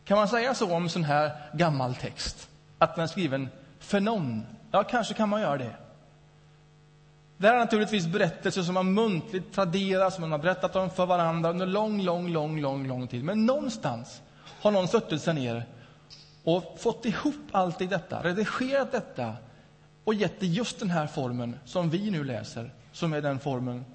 Kan 0.05 0.17
man 0.17 0.27
säga 0.27 0.55
så 0.55 0.73
om 0.73 0.89
sån 0.89 1.03
här 1.03 1.31
gammal 1.53 1.95
text? 1.95 2.49
Att 2.77 2.95
den 2.95 3.03
är 3.03 3.07
skriven 3.07 3.49
för 3.79 3.99
någon? 3.99 4.45
Ja, 4.71 4.83
kanske 4.83 5.13
kan 5.13 5.29
man 5.29 5.41
göra 5.41 5.57
det. 5.57 5.75
Det 7.39 7.47
här 7.47 7.55
är 7.55 7.59
naturligtvis 7.59 8.07
berättelser 8.07 8.61
som 8.61 8.75
har 8.75 8.83
muntligt 8.83 9.53
traderats, 9.53 10.15
som 10.15 10.21
man 10.21 10.31
har 10.31 10.39
berättat 10.39 10.75
om 10.75 10.89
för 10.89 11.05
varandra 11.05 11.49
under 11.49 11.65
lång, 11.65 12.01
lång, 12.01 12.29
lång, 12.29 12.61
lång, 12.61 12.87
lång 12.87 13.07
tid. 13.07 13.23
Men 13.23 13.45
någonstans 13.45 14.21
har 14.61 14.71
någon 14.71 14.87
suttit 14.87 15.21
sig 15.21 15.33
ner 15.33 15.65
och 16.43 16.75
fått 16.79 17.05
ihop 17.05 17.35
allt 17.51 17.81
i 17.81 17.85
detta, 17.85 18.23
redigerat 18.23 18.91
detta 18.91 19.33
och 20.03 20.13
gett 20.13 20.39
det 20.39 20.45
just 20.45 20.79
den 20.79 20.89
här 20.89 21.07
formen 21.07 21.55
som 21.65 21.89
vi 21.89 22.11
nu 22.11 22.23
läser, 22.23 22.73
som 22.91 23.13
är 23.13 23.21
den 23.21 23.39
formen 23.39 23.85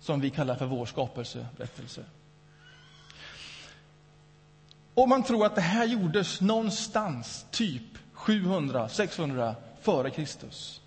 som 0.00 0.20
vi 0.20 0.30
kallar 0.30 0.54
för 0.54 0.66
vår 0.66 0.86
skapelseberättelse. 0.86 2.04
Och 4.94 5.08
man 5.08 5.22
tror 5.22 5.46
att 5.46 5.54
det 5.54 5.60
här 5.60 5.84
gjordes 5.84 6.40
någonstans, 6.40 7.46
typ 7.50 7.98
700, 8.12 8.88
600 8.88 9.54
före 9.80 10.10
Kristus. 10.10 10.80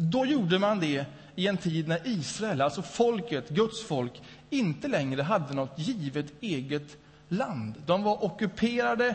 Då 0.00 0.26
gjorde 0.26 0.58
man 0.58 0.80
det 0.80 1.06
i 1.34 1.46
en 1.46 1.56
tid 1.56 1.88
när 1.88 2.00
Israel, 2.04 2.60
alltså 2.60 2.82
folket, 2.82 3.48
Guds 3.48 3.82
folk, 3.84 4.22
inte 4.50 4.88
längre 4.88 5.22
hade 5.22 5.54
något 5.54 5.78
givet 5.78 6.26
eget 6.40 6.96
land. 7.28 7.74
De 7.86 8.02
var 8.02 8.24
ockuperade 8.24 9.14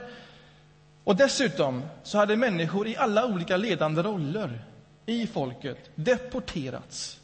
och 1.03 1.15
dessutom 1.15 1.83
så 2.03 2.17
hade 2.17 2.35
människor 2.35 2.87
i 2.87 2.97
alla 2.97 3.25
olika 3.25 3.57
ledande 3.57 4.01
roller 4.01 4.61
i 5.05 5.27
folket 5.27 5.89
deporterats 5.95 7.19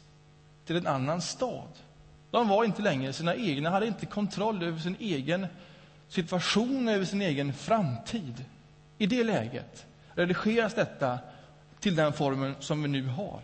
till 0.64 0.76
en 0.76 0.86
annan 0.86 1.22
stad. 1.22 1.68
De 2.30 2.48
var 2.48 2.64
inte 2.64 2.82
längre 2.82 3.12
sina 3.12 3.34
egna, 3.34 3.70
hade 3.70 3.86
inte 3.86 4.06
kontroll 4.06 4.62
över 4.62 4.78
sin 4.78 4.96
egen 5.00 5.46
situation, 6.08 6.88
över 6.88 7.04
sin 7.04 7.22
egen 7.22 7.52
framtid. 7.52 8.44
I 8.98 9.06
det 9.06 9.24
läget 9.24 9.86
redigeras 10.14 10.74
detta 10.74 11.18
till 11.80 11.96
den 11.96 12.12
formen 12.12 12.54
som 12.60 12.82
vi 12.82 12.88
nu 12.88 13.06
har. 13.06 13.40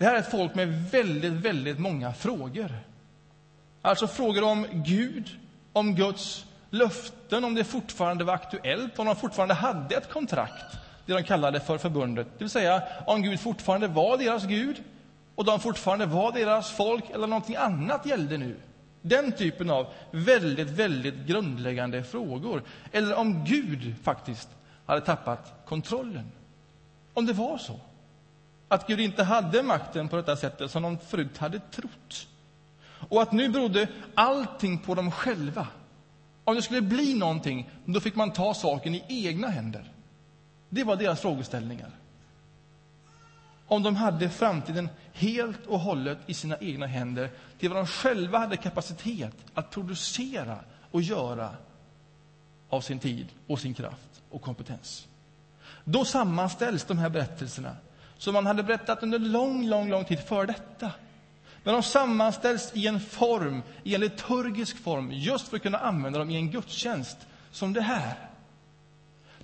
Det 0.00 0.06
här 0.06 0.14
är 0.14 0.18
ett 0.18 0.30
folk 0.30 0.54
med 0.54 0.90
väldigt, 0.90 1.32
väldigt 1.32 1.78
många 1.78 2.12
frågor. 2.12 2.72
Alltså 3.82 4.06
frågor 4.06 4.44
om 4.44 4.66
Gud, 4.72 5.30
om 5.72 5.94
Guds 5.94 6.46
löften, 6.70 7.44
om 7.44 7.54
det 7.54 7.64
fortfarande 7.64 8.24
var 8.24 8.34
aktuellt, 8.34 8.98
om 8.98 9.06
de 9.06 9.16
fortfarande 9.16 9.54
hade 9.54 9.96
ett 9.96 10.10
kontrakt, 10.10 10.76
det 11.06 11.12
de 11.12 11.22
kallade 11.22 11.60
för 11.60 11.78
förbundet. 11.78 12.26
Det 12.38 12.44
vill 12.44 12.50
säga, 12.50 12.82
om 13.06 13.22
Gud 13.22 13.40
fortfarande 13.40 13.88
var 13.88 14.18
deras 14.18 14.44
Gud 14.44 14.82
och 15.34 15.44
de 15.44 15.60
fortfarande 15.60 16.06
var 16.06 16.32
deras 16.32 16.70
folk, 16.70 17.10
eller 17.10 17.26
någonting 17.26 17.56
annat 17.56 18.06
gällde 18.06 18.38
nu. 18.38 18.56
Den 19.02 19.32
typen 19.32 19.70
av 19.70 19.86
väldigt, 20.10 20.70
väldigt 20.70 21.26
grundläggande 21.26 22.02
frågor. 22.02 22.62
Eller 22.92 23.14
om 23.18 23.44
Gud 23.44 23.94
faktiskt 24.02 24.48
hade 24.86 25.00
tappat 25.00 25.52
kontrollen. 25.66 26.32
Om 27.14 27.26
det 27.26 27.32
var 27.32 27.58
så. 27.58 27.80
Att 28.70 28.86
Gud 28.86 29.00
inte 29.00 29.24
hade 29.24 29.62
makten 29.62 30.08
på 30.08 30.16
detta 30.16 30.36
sättet 30.36 30.70
som 30.70 30.82
de 30.82 30.98
förut 30.98 31.38
hade 31.38 31.60
trott. 31.60 32.28
Och 33.08 33.22
att 33.22 33.32
nu 33.32 33.48
berodde 33.48 33.88
allting 34.14 34.78
på 34.78 34.94
dem 34.94 35.10
själva. 35.10 35.66
Om 36.44 36.54
det 36.54 36.62
skulle 36.62 36.80
bli 36.80 37.14
någonting, 37.14 37.70
då 37.84 38.00
fick 38.00 38.14
man 38.14 38.32
ta 38.32 38.54
saken 38.54 38.94
i 38.94 39.04
egna 39.08 39.48
händer. 39.48 39.92
Det 40.68 40.84
var 40.84 40.96
deras 40.96 41.20
frågeställningar. 41.20 41.90
Om 43.66 43.82
de 43.82 43.96
hade 43.96 44.30
framtiden 44.30 44.88
helt 45.12 45.66
och 45.66 45.80
hållet 45.80 46.18
i 46.26 46.34
sina 46.34 46.56
egna 46.60 46.86
händer 46.86 47.30
till 47.58 47.68
vad 47.68 47.78
de 47.78 47.86
själva 47.86 48.38
hade 48.38 48.56
kapacitet 48.56 49.36
att 49.54 49.70
producera 49.70 50.58
och 50.90 51.02
göra 51.02 51.50
av 52.68 52.80
sin 52.80 52.98
tid 52.98 53.28
och 53.46 53.58
sin 53.58 53.74
kraft 53.74 54.22
och 54.30 54.42
kompetens. 54.42 55.08
Då 55.84 56.04
sammanställs 56.04 56.84
de 56.84 56.98
här 56.98 57.08
berättelserna 57.08 57.76
som 58.20 58.34
man 58.34 58.46
hade 58.46 58.62
berättat 58.62 59.02
under 59.02 59.18
lång, 59.18 59.66
lång, 59.66 59.90
lång 59.90 60.04
tid 60.04 60.20
före 60.20 60.46
detta. 60.46 60.90
Men 61.64 61.74
de 61.74 61.82
sammanställs 61.82 62.70
i 62.74 62.86
en 62.86 63.00
form, 63.00 63.62
i 63.82 63.94
en 63.94 64.00
liturgisk 64.00 64.82
form, 64.82 65.12
just 65.12 65.48
för 65.48 65.56
att 65.56 65.62
kunna 65.62 65.78
använda 65.78 66.18
dem 66.18 66.30
i 66.30 66.36
en 66.36 66.50
gudstjänst 66.50 67.18
som 67.50 67.72
det 67.72 67.80
här. 67.80 68.14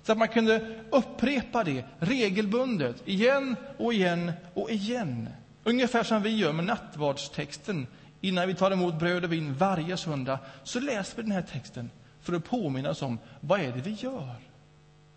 Så 0.03 0.11
att 0.11 0.17
man 0.17 0.27
kunde 0.27 0.83
upprepa 0.91 1.63
det 1.63 1.85
regelbundet, 1.99 3.07
igen 3.07 3.55
och 3.77 3.93
igen 3.93 4.31
och 4.53 4.71
igen. 4.71 5.29
Ungefär 5.63 6.03
som 6.03 6.21
vi 6.21 6.29
gör 6.29 6.53
med 6.53 6.65
nattvardstexten. 6.65 7.87
Innan 8.21 8.47
vi 8.47 8.55
tar 8.55 8.71
emot 8.71 8.99
bröd 8.99 9.23
och 9.23 9.31
vin 9.31 9.53
varje 9.53 9.97
söndag 9.97 10.39
så 10.63 10.79
läser 10.79 11.15
vi 11.15 11.21
den 11.21 11.31
här 11.31 11.41
texten 11.41 11.89
för 12.21 12.33
att 12.33 12.45
påminnas 12.45 13.01
om 13.01 13.19
vad 13.39 13.59
är 13.59 13.71
det 13.71 13.81
vi 13.81 13.91
gör. 13.91 14.35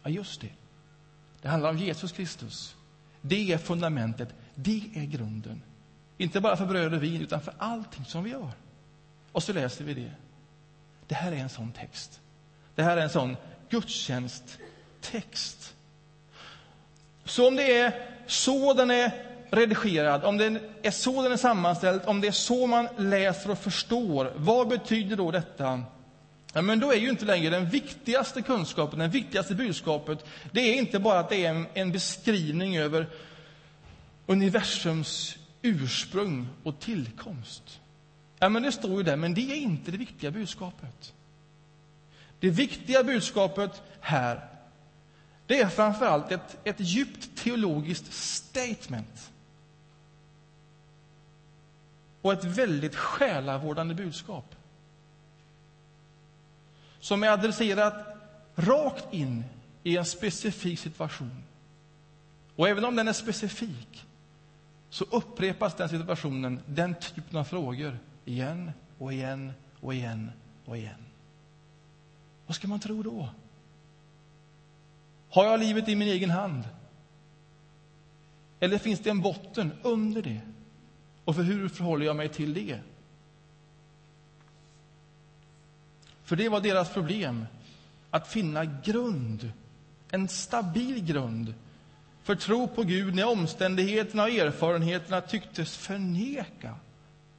Ja, 0.02 0.10
just 0.10 0.40
det. 0.40 0.50
Det 1.42 1.48
handlar 1.48 1.70
om 1.70 1.78
Jesus 1.78 2.12
Kristus. 2.12 2.76
Det 3.20 3.52
är 3.52 3.58
fundamentet, 3.58 4.28
det 4.54 4.82
är 4.94 5.04
grunden. 5.04 5.62
Inte 6.18 6.40
bara 6.40 6.56
för 6.56 6.66
bröd 6.66 6.94
och 6.94 7.02
vin, 7.02 7.22
utan 7.22 7.40
för 7.40 7.54
allting 7.58 8.04
som 8.04 8.24
vi 8.24 8.30
gör. 8.30 8.50
Och 9.32 9.42
så 9.42 9.52
läser 9.52 9.84
vi 9.84 9.94
det. 9.94 10.10
Det 11.06 11.14
här 11.14 11.32
är 11.32 11.36
en 11.36 11.48
sån 11.48 11.72
text. 11.72 12.20
Det 12.74 12.82
här 12.82 12.96
är 12.96 13.02
en 13.02 13.10
sån 13.10 13.36
gudstjänsttext. 13.68 15.74
Så 17.24 17.48
om 17.48 17.56
det 17.56 17.78
är 17.78 18.08
så 18.26 18.74
den 18.74 18.90
är 18.90 19.12
redigerad, 19.50 20.24
om 20.24 20.36
det 20.36 20.60
är 20.82 20.90
så 20.90 21.22
den 21.22 21.32
är 21.32 21.36
sammanställd, 21.36 22.00
om 22.04 22.20
det 22.20 22.28
är 22.28 22.32
så 22.32 22.66
man 22.66 22.88
läser 22.96 23.50
och 23.50 23.58
förstår, 23.58 24.32
vad 24.36 24.68
betyder 24.68 25.16
då 25.16 25.30
detta? 25.30 25.82
Ja, 26.52 26.62
men 26.62 26.80
då 26.80 26.92
är 26.92 26.96
ju 26.96 27.10
inte 27.10 27.24
längre 27.24 27.50
den 27.50 27.68
viktigaste 27.68 28.42
kunskapen, 28.42 28.98
det 28.98 29.08
viktigaste 29.08 29.54
budskapet, 29.54 30.24
det 30.52 30.60
är 30.60 30.74
inte 30.74 30.98
bara 30.98 31.18
att 31.18 31.28
det 31.28 31.44
är 31.44 31.50
en, 31.50 31.66
en 31.74 31.92
beskrivning 31.92 32.76
över 32.76 33.06
universums 34.26 35.36
ursprung 35.62 36.48
och 36.62 36.80
tillkomst. 36.80 37.80
Ja, 38.38 38.48
men 38.48 38.62
det 38.62 38.72
står 38.72 38.96
ju 38.96 39.02
där, 39.02 39.16
men 39.16 39.34
det 39.34 39.52
är 39.52 39.56
inte 39.56 39.90
det 39.90 39.98
viktiga 39.98 40.30
budskapet. 40.30 41.14
Det 42.40 42.50
viktiga 42.50 43.04
budskapet 43.04 43.82
här, 44.00 44.48
det 45.46 45.60
är 45.60 45.68
framförallt 45.68 46.32
ett, 46.32 46.58
ett 46.64 46.80
djupt 46.80 47.36
teologiskt 47.36 48.12
statement. 48.12 49.30
Och 52.22 52.32
ett 52.32 52.44
väldigt 52.44 52.96
själavårdande 52.96 53.94
budskap. 53.94 54.56
Som 57.00 57.22
är 57.22 57.28
adresserat 57.28 57.94
rakt 58.54 59.14
in 59.14 59.44
i 59.82 59.96
en 59.96 60.04
specifik 60.04 60.78
situation. 60.78 61.42
Och 62.56 62.68
även 62.68 62.84
om 62.84 62.96
den 62.96 63.08
är 63.08 63.12
specifik, 63.12 64.06
så 64.90 65.04
upprepas 65.10 65.74
den 65.74 65.88
situationen, 65.88 66.60
den 66.66 66.94
typen 66.94 67.36
av 67.36 67.44
frågor, 67.44 67.98
igen 68.24 68.72
och 68.98 69.12
igen 69.12 69.52
och 69.80 69.94
igen 69.94 70.30
och 70.64 70.76
igen. 70.76 71.04
Vad 72.46 72.54
ska 72.54 72.68
man 72.68 72.80
tro 72.80 73.02
då? 73.02 73.28
Har 75.30 75.44
jag 75.44 75.60
livet 75.60 75.88
i 75.88 75.94
min 75.94 76.08
egen 76.08 76.30
hand? 76.30 76.64
Eller 78.60 78.78
finns 78.78 79.00
det 79.00 79.10
en 79.10 79.20
botten 79.20 79.72
under 79.82 80.22
det? 80.22 80.40
Och 81.24 81.36
för 81.36 81.42
hur 81.42 81.68
förhåller 81.68 82.06
jag 82.06 82.16
mig 82.16 82.28
till 82.28 82.54
det? 82.54 82.78
För 86.30 86.36
det 86.36 86.48
var 86.48 86.60
deras 86.60 86.88
problem, 86.92 87.46
att 88.10 88.28
finna 88.28 88.64
grund, 88.64 89.52
en 90.10 90.28
stabil 90.28 91.04
grund 91.04 91.54
för 92.22 92.34
tro 92.34 92.68
på 92.68 92.82
Gud 92.82 93.14
när 93.14 93.28
omständigheterna 93.28 94.22
och 94.22 94.30
erfarenheterna 94.30 95.20
tycktes 95.20 95.76
förneka 95.76 96.74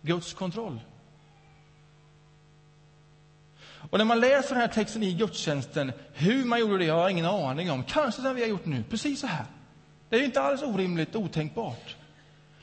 Guds 0.02 0.34
kontroll. 0.34 0.80
Och 3.90 3.98
när 3.98 4.06
man 4.06 4.20
läser 4.20 4.50
den 4.50 4.62
här 4.62 4.68
texten 4.68 5.04
i 5.04 5.14
gudstjänsten, 5.14 5.92
hur 6.14 6.46
man 6.46 6.60
gjorde 6.60 6.78
det 6.78 6.90
har 6.90 7.02
jag 7.02 7.12
ingen 7.12 7.26
aning 7.26 7.72
om. 7.72 7.84
Kanske 7.84 8.22
som 8.22 8.36
vi 8.36 8.42
har 8.42 8.50
gjort 8.50 8.66
nu, 8.66 8.84
precis 8.90 9.20
så 9.20 9.28
här. 9.28 9.46
Det 10.10 10.16
är 10.16 10.24
inte 10.24 10.42
alls 10.42 10.62
orimligt 10.62 11.16
och 11.16 11.22
otänkbart. 11.22 11.96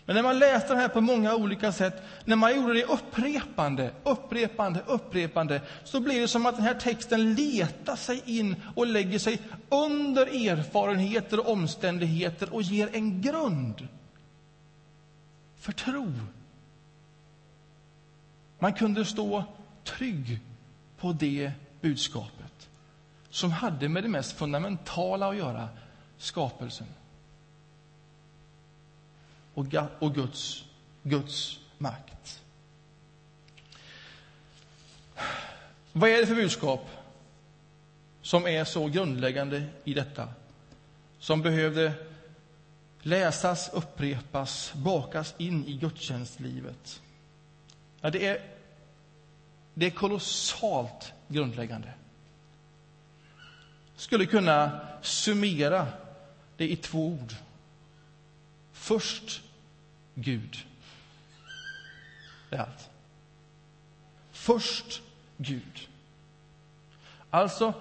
Men 0.08 0.14
när 0.14 0.22
man 0.22 0.38
läste 0.38 0.68
den 0.68 0.78
här 0.78 0.88
på 0.88 1.00
många 1.00 1.34
olika 1.34 1.72
sätt, 1.72 2.02
när 2.24 2.36
man 2.36 2.56
gjorde 2.56 2.74
det 2.74 2.84
upprepande, 2.84 3.92
upprepande, 4.04 4.82
upprepande, 4.86 5.60
så 5.84 6.00
blir 6.00 6.20
det 6.20 6.28
som 6.28 6.46
att 6.46 6.56
den 6.56 6.64
här 6.64 6.74
texten 6.74 7.34
letar 7.34 7.96
sig 7.96 8.22
in 8.38 8.56
och 8.74 8.86
lägger 8.86 9.18
sig 9.18 9.40
under 9.68 10.48
erfarenheter 10.48 11.40
och 11.40 11.52
omständigheter 11.52 12.54
och 12.54 12.62
ger 12.62 12.88
en 12.92 13.22
grund 13.22 13.88
för 15.58 15.72
tro. 15.72 16.12
Man 18.58 18.72
kunde 18.72 19.04
stå 19.04 19.44
trygg 19.84 20.40
på 20.98 21.12
det 21.12 21.52
budskapet 21.80 22.68
som 23.30 23.50
hade 23.50 23.88
med 23.88 24.02
det 24.02 24.08
mest 24.08 24.38
fundamentala 24.38 25.28
att 25.28 25.36
göra, 25.36 25.68
skapelsen 26.18 26.86
och 29.98 30.14
Guds, 30.14 30.64
Guds 31.02 31.58
makt. 31.78 32.42
Vad 35.92 36.10
är 36.10 36.20
det 36.20 36.26
för 36.26 36.34
budskap 36.34 36.90
som 38.22 38.46
är 38.46 38.64
så 38.64 38.88
grundläggande 38.88 39.66
i 39.84 39.94
detta? 39.94 40.28
Som 41.18 41.42
behövde 41.42 41.92
läsas, 43.02 43.70
upprepas, 43.72 44.72
bakas 44.74 45.34
in 45.38 45.66
i 45.66 45.72
gudstjänstlivet? 45.72 47.02
Ja, 48.00 48.10
det, 48.10 48.26
är, 48.26 48.42
det 49.74 49.86
är 49.86 49.90
kolossalt 49.90 51.12
grundläggande. 51.28 51.92
skulle 53.96 54.26
kunna 54.26 54.80
summera 55.02 55.86
det 56.56 56.72
i 56.72 56.76
två 56.76 57.06
ord. 57.06 57.34
Först 58.72 59.42
Gud. 60.20 60.66
Det 62.50 62.56
är 62.56 62.60
allt. 62.60 62.90
Först 64.32 65.02
Gud. 65.36 65.88
Alltså, 67.30 67.74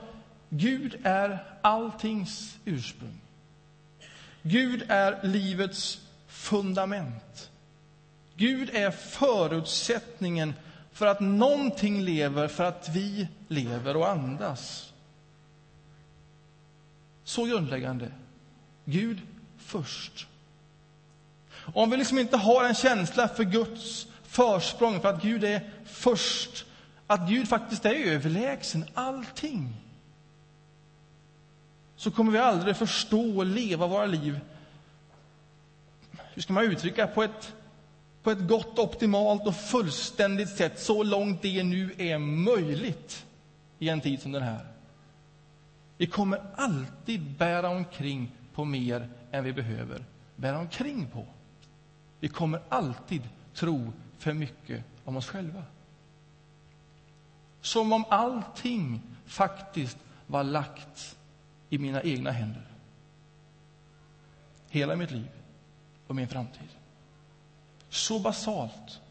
Gud 0.50 1.00
är 1.04 1.43
alltings 1.62 2.58
ursprung. 2.65 3.19
Gud 4.41 4.84
är 4.88 5.23
livets 5.23 6.02
fundament. 6.28 7.52
Gud 8.36 8.69
är 8.69 8.91
förutsättningen 8.91 10.54
för 10.91 11.06
att 11.06 11.19
någonting 11.19 12.02
lever, 12.02 12.47
för 12.47 12.63
att 12.63 12.89
vi 12.89 13.28
lever 13.47 13.97
och 13.97 14.10
andas. 14.10 14.93
Så 17.23 17.45
grundläggande. 17.45 18.12
Gud 18.86 19.21
först. 19.58 20.28
Om 21.73 21.89
vi 21.89 21.97
liksom 21.97 22.19
inte 22.19 22.38
har 22.38 22.63
en 22.63 22.75
känsla 22.75 23.27
för 23.27 23.43
Guds 23.43 24.08
försprång, 24.23 24.99
för 24.99 25.10
att 25.10 25.21
Gud 25.21 25.43
är 25.43 25.69
först, 25.86 26.65
att 27.08 27.30
Gud 27.30 27.47
faktiskt 27.47 27.86
är 27.86 27.93
överlägsen 27.93 28.86
allting, 28.93 29.73
så 31.95 32.12
kommer 32.12 32.32
vi 32.32 32.38
aldrig 32.38 32.77
förstå 32.77 33.38
och 33.38 33.45
leva 33.45 33.88
våra 33.88 34.06
liv, 34.06 34.39
hur 36.34 36.41
ska 36.41 36.53
man 36.53 36.63
uttrycka 36.63 37.08
på 37.08 37.23
ett, 37.23 37.53
på 38.23 38.32
ett 38.32 38.47
gott, 38.47 38.80
optimalt 38.80 39.47
och 39.47 39.56
fullständigt 39.56 40.49
sätt, 40.49 40.80
så 40.80 41.03
långt 41.03 41.41
det 41.41 41.63
nu 41.63 41.93
är 41.97 42.17
möjligt 42.17 43.25
i 43.80 43.89
en 43.89 44.01
tid 44.01 44.21
som 44.21 44.32
den 44.32 44.43
här. 44.43 44.67
Vi 45.97 46.08
kommer 46.08 46.41
alltid 46.56 47.21
bära 47.21 47.69
omkring 47.69 48.32
på 48.53 48.65
mer 48.65 49.10
än 49.32 49.43
vi 49.43 49.53
behöver 49.53 50.06
bära 50.36 50.58
omkring 50.58 51.08
på. 51.13 51.25
Vi 52.19 52.27
kommer 52.27 52.62
alltid 52.69 53.30
tro 53.53 53.93
för 54.17 54.34
mycket 54.34 54.84
om 55.03 55.17
oss 55.17 55.27
själva. 55.27 55.63
Som 57.62 57.93
om 57.93 58.06
allting 58.10 59.01
faktiskt 59.25 59.97
var 60.27 60.43
lagt 60.43 61.17
i 61.69 61.77
mina 61.77 62.01
egna 62.01 62.32
händer. 62.32 62.67
Hela 64.69 64.95
mitt 64.95 65.12
liv 65.12 65.30
och 66.08 66.15
min 66.15 66.27
framtid. 66.27 66.69
Så 67.89 68.19
basalt 68.19 69.01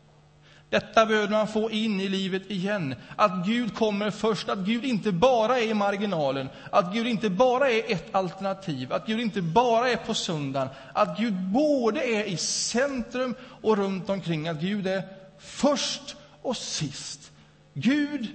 detta 0.71 1.07
behöver 1.07 1.29
man 1.29 1.49
få 1.49 1.71
in 1.71 2.01
i 2.01 2.09
livet 2.09 2.51
igen. 2.51 2.95
Att 3.17 3.47
Gud 3.47 3.75
kommer 3.75 4.11
först, 4.11 4.49
att 4.49 4.59
Gud 4.59 4.85
inte 4.85 5.13
bara 5.13 5.59
är 5.59 5.67
i 5.67 5.75
marginalen, 5.75 6.49
att 6.71 6.93
Gud 6.93 7.07
inte 7.07 7.31
bara 7.31 7.71
är 7.71 7.93
ett 7.93 8.15
alternativ, 8.15 8.93
att 8.93 9.07
Gud 9.07 9.21
inte 9.21 9.43
bara 9.43 9.91
är 9.91 9.97
på 9.97 10.15
söndagen, 10.15 10.69
att 10.93 11.19
Gud 11.19 11.35
både 11.35 12.01
är 12.01 12.25
i 12.25 12.37
centrum 12.37 13.35
och 13.63 13.77
runt 13.77 14.11
omkring, 14.11 14.49
att 14.49 14.61
Gud 14.61 14.87
är 14.87 15.03
först 15.39 16.17
och 16.43 16.57
sist. 16.57 17.33
Gud, 17.75 18.29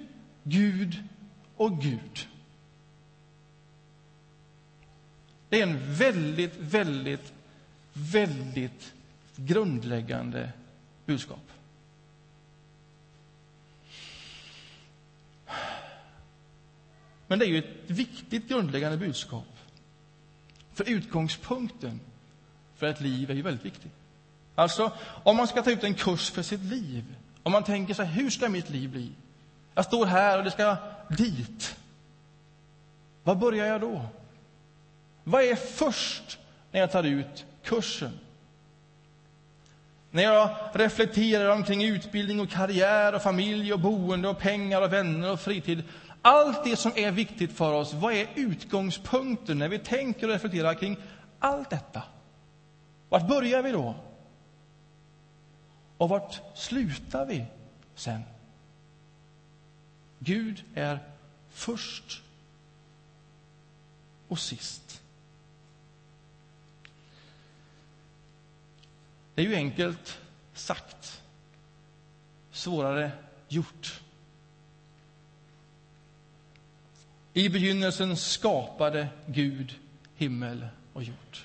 Gud 0.43 1.03
och 1.57 1.81
Gud. 1.81 2.27
Det 5.49 5.59
är 5.59 5.63
en 5.63 5.93
väldigt, 5.93 6.53
väldigt, 6.57 7.33
väldigt 7.93 8.93
grundläggande 9.35 10.51
budskap. 11.05 11.39
Men 17.31 17.39
det 17.39 17.45
är 17.45 17.47
ju 17.47 17.57
ett 17.57 17.89
viktigt 17.89 18.47
grundläggande 18.47 18.97
budskap. 18.97 19.57
För 20.73 20.89
utgångspunkten 20.89 21.99
för 22.75 22.87
ett 22.87 23.01
liv 23.01 23.31
är 23.31 23.35
ju 23.35 23.41
väldigt 23.41 23.65
viktig. 23.65 23.91
Alltså, 24.55 24.91
om 25.23 25.37
man 25.37 25.47
ska 25.47 25.61
ta 25.61 25.71
ut 25.71 25.83
en 25.83 25.93
kurs 25.93 26.31
för 26.31 26.41
sitt 26.41 26.61
liv, 26.61 27.15
om 27.43 27.51
man 27.51 27.63
tänker 27.63 27.93
sig 27.93 28.05
hur 28.05 28.29
ska 28.29 28.49
mitt 28.49 28.69
liv 28.69 28.89
bli? 28.89 29.11
Jag 29.75 29.85
står 29.85 30.05
här 30.05 30.37
och 30.37 30.43
det 30.43 30.51
ska 30.51 30.77
dit. 31.09 31.75
Var 33.23 33.35
börjar 33.35 33.65
jag 33.65 33.81
då? 33.81 34.05
Vad 35.23 35.43
är 35.43 35.55
först 35.55 36.39
när 36.71 36.79
jag 36.79 36.91
tar 36.91 37.03
ut 37.03 37.45
kursen. 37.63 38.19
När 40.09 40.23
jag 40.23 40.55
reflekterar 40.73 41.49
omkring 41.49 41.83
utbildning 41.83 42.39
och 42.39 42.49
karriär 42.49 43.15
och 43.15 43.21
familj 43.21 43.73
och 43.73 43.79
boende 43.79 44.27
och 44.27 44.39
pengar 44.39 44.81
och 44.81 44.93
vänner 44.93 45.31
och 45.31 45.39
fritid. 45.39 45.83
Allt 46.21 46.63
det 46.63 46.75
som 46.75 46.91
är 46.95 47.11
viktigt 47.11 47.51
för 47.51 47.73
oss, 47.73 47.93
vad 47.93 48.13
är 48.13 48.27
utgångspunkten 48.35 49.57
när 49.57 49.69
vi 49.69 49.79
tänker 49.79 50.27
och 50.27 50.33
reflekterar 50.33 50.73
kring 50.73 50.97
allt 51.39 51.69
detta? 51.69 52.03
Vart 53.09 53.27
börjar 53.27 53.63
vi 53.63 53.71
då? 53.71 53.95
Och 55.97 56.09
vart 56.09 56.41
slutar 56.57 57.25
vi 57.25 57.45
sen? 57.95 58.21
Gud 60.19 60.63
är 60.75 60.99
först 61.49 62.21
och 64.27 64.39
sist. 64.39 65.01
Det 69.35 69.41
är 69.41 69.45
ju 69.45 69.55
enkelt 69.55 70.19
sagt, 70.53 71.21
svårare 72.51 73.11
gjort. 73.47 74.01
I 77.33 77.49
begynnelsen 77.49 78.17
skapade 78.17 79.07
Gud 79.25 79.75
himmel 80.15 80.67
och 80.93 81.03
jord. 81.03 81.37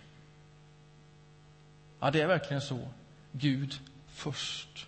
Ja, 2.01 2.11
det 2.11 2.21
är 2.21 2.27
verkligen 2.27 2.61
så. 2.61 2.89
Gud 3.33 3.81
först. 4.09 4.87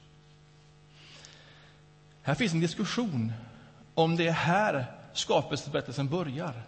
Här 2.22 2.34
finns 2.34 2.52
en 2.52 2.60
diskussion 2.60 3.32
om 3.94 4.16
det 4.16 4.26
är 4.26 4.32
här 4.32 4.86
skapelseberättelsen 5.12 6.08
börjar. 6.08 6.62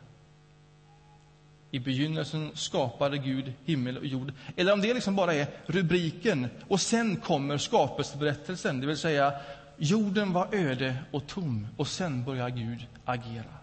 I 1.70 1.78
begynnelsen 1.78 2.50
skapade 2.54 3.18
Gud 3.18 3.52
himmel 3.64 3.98
och 3.98 4.06
jord. 4.06 4.32
Eller 4.56 4.72
om 4.72 4.80
det 4.80 4.94
liksom 4.94 5.16
bara 5.16 5.34
är 5.34 5.46
rubriken 5.66 6.48
och 6.68 6.80
sen 6.80 7.16
kommer 7.16 7.58
skapelseberättelsen, 7.58 8.80
det 8.80 8.86
vill 8.86 8.98
säga 8.98 9.32
jorden 9.76 10.32
var 10.32 10.54
öde 10.54 10.96
och 11.10 11.26
tom 11.26 11.66
och 11.76 11.88
sen 11.88 12.24
börjar 12.24 12.48
Gud 12.48 12.86
agera. 13.04 13.59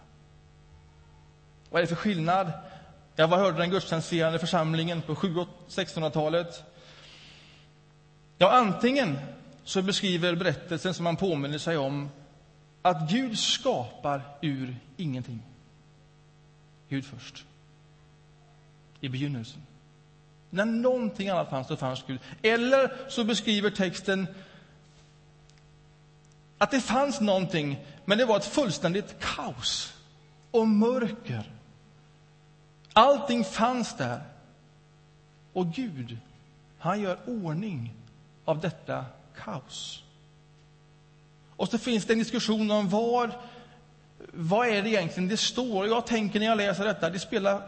Vad 1.70 1.78
är 1.78 1.82
det 1.82 1.88
för 1.88 1.96
skillnad? 1.96 2.52
Jag 3.16 3.28
var 3.28 3.38
hörde 3.38 3.58
den 3.58 3.70
gudstjänstfirande 3.70 4.38
församlingen 4.38 5.02
på 5.02 5.14
1600-talet. 5.14 6.64
Ja, 8.38 8.50
antingen 8.50 9.18
så 9.64 9.82
beskriver 9.82 10.34
berättelsen 10.34 10.94
som 10.94 11.04
man 11.04 11.16
påminner 11.16 11.58
sig 11.58 11.76
om 11.76 12.10
att 12.82 13.10
Gud 13.10 13.38
skapar 13.38 14.22
ur 14.40 14.76
ingenting. 14.96 15.42
Gud 16.88 17.04
först. 17.04 17.44
I 19.00 19.08
begynnelsen. 19.08 19.62
När 20.50 20.64
någonting 20.64 21.28
annat 21.28 21.50
fanns, 21.50 21.68
så 21.68 21.76
fanns 21.76 22.04
Gud. 22.06 22.20
Eller 22.42 22.92
så 23.08 23.24
beskriver 23.24 23.70
texten 23.70 24.26
att 26.58 26.70
det 26.70 26.80
fanns 26.80 27.20
någonting, 27.20 27.84
men 28.04 28.18
det 28.18 28.24
var 28.24 28.36
ett 28.36 28.44
fullständigt 28.44 29.16
kaos 29.20 29.94
och 30.50 30.68
mörker. 30.68 31.57
Allting 32.92 33.44
fanns 33.44 33.96
där. 33.96 34.20
Och 35.52 35.66
Gud, 35.66 36.18
han 36.78 37.00
gör 37.00 37.18
ordning 37.26 37.94
av 38.44 38.60
detta 38.60 39.04
kaos. 39.36 40.02
Och 41.56 41.68
så 41.68 41.78
finns 41.78 42.04
det 42.04 42.12
en 42.12 42.18
diskussion 42.18 42.70
om 42.70 42.88
vad, 42.88 43.30
vad 44.32 44.68
är 44.68 44.82
det 44.82 44.88
egentligen 44.88 45.28
det 45.28 45.36
står. 45.36 45.86
Jag 45.86 46.06
tänker 46.06 46.38
när 46.40 46.46
jag 46.46 46.56
läser 46.56 46.84
detta, 46.84 47.10
det 47.10 47.18
spelar 47.18 47.62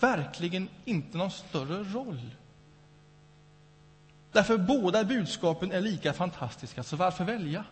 verkligen 0.00 0.68
inte 0.84 1.18
någon 1.18 1.30
större 1.30 1.84
roll. 1.84 2.30
Därför 4.32 4.58
båda 4.58 5.04
budskapen 5.04 5.72
är 5.72 5.80
lika 5.80 6.12
fantastiska, 6.12 6.82
så 6.82 6.96
varför 6.96 7.24
välja? 7.24 7.64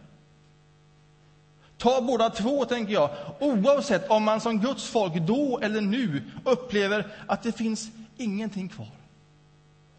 Ta 1.80 2.00
båda 2.00 2.30
två, 2.30 2.64
tänker 2.64 2.92
jag, 2.92 3.10
oavsett 3.38 4.10
om 4.10 4.24
man 4.24 4.40
som 4.40 4.60
Guds 4.60 4.84
folk 4.84 5.14
då 5.14 5.58
eller 5.62 5.80
nu 5.80 6.22
upplever 6.44 7.06
att 7.26 7.42
det 7.42 7.52
finns 7.52 7.90
ingenting 8.16 8.68
kvar. 8.68 8.90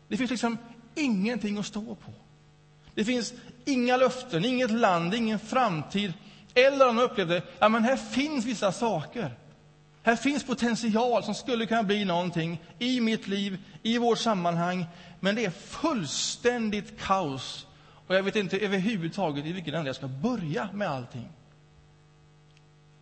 Det 0.07 0.17
finns 0.17 0.29
liksom 0.29 0.57
ingenting 0.95 1.57
att 1.57 1.65
stå 1.65 1.95
på. 1.95 2.11
Det 2.95 3.05
finns 3.05 3.33
inga 3.65 3.97
löften, 3.97 4.45
inget 4.45 4.71
land, 4.71 5.13
ingen 5.13 5.39
framtid. 5.39 6.13
Eller 6.53 6.89
om 6.89 6.95
man 6.95 7.05
upplevde 7.05 7.37
att 7.37 7.43
ja, 7.59 7.67
här 7.67 7.95
finns 7.95 8.45
vissa 8.45 8.71
saker. 8.71 9.31
Här 10.03 10.15
finns 10.15 10.43
potential 10.43 11.23
som 11.23 11.35
skulle 11.35 11.65
kunna 11.65 11.83
bli 11.83 12.05
någonting 12.05 12.61
i 12.79 13.01
mitt 13.01 13.27
liv, 13.27 13.57
i 13.83 13.97
vårt 13.97 14.19
sammanhang. 14.19 14.85
Men 15.19 15.35
det 15.35 15.45
är 15.45 15.51
fullständigt 15.51 16.99
kaos. 16.99 17.67
Och 18.07 18.15
jag 18.15 18.23
vet 18.23 18.35
inte 18.35 18.57
överhuvudtaget 18.57 19.45
i 19.45 19.51
vilken 19.51 19.73
ände 19.73 19.89
jag 19.89 19.95
ska 19.95 20.07
börja 20.07 20.69
med 20.73 20.89
allting. 20.89 21.29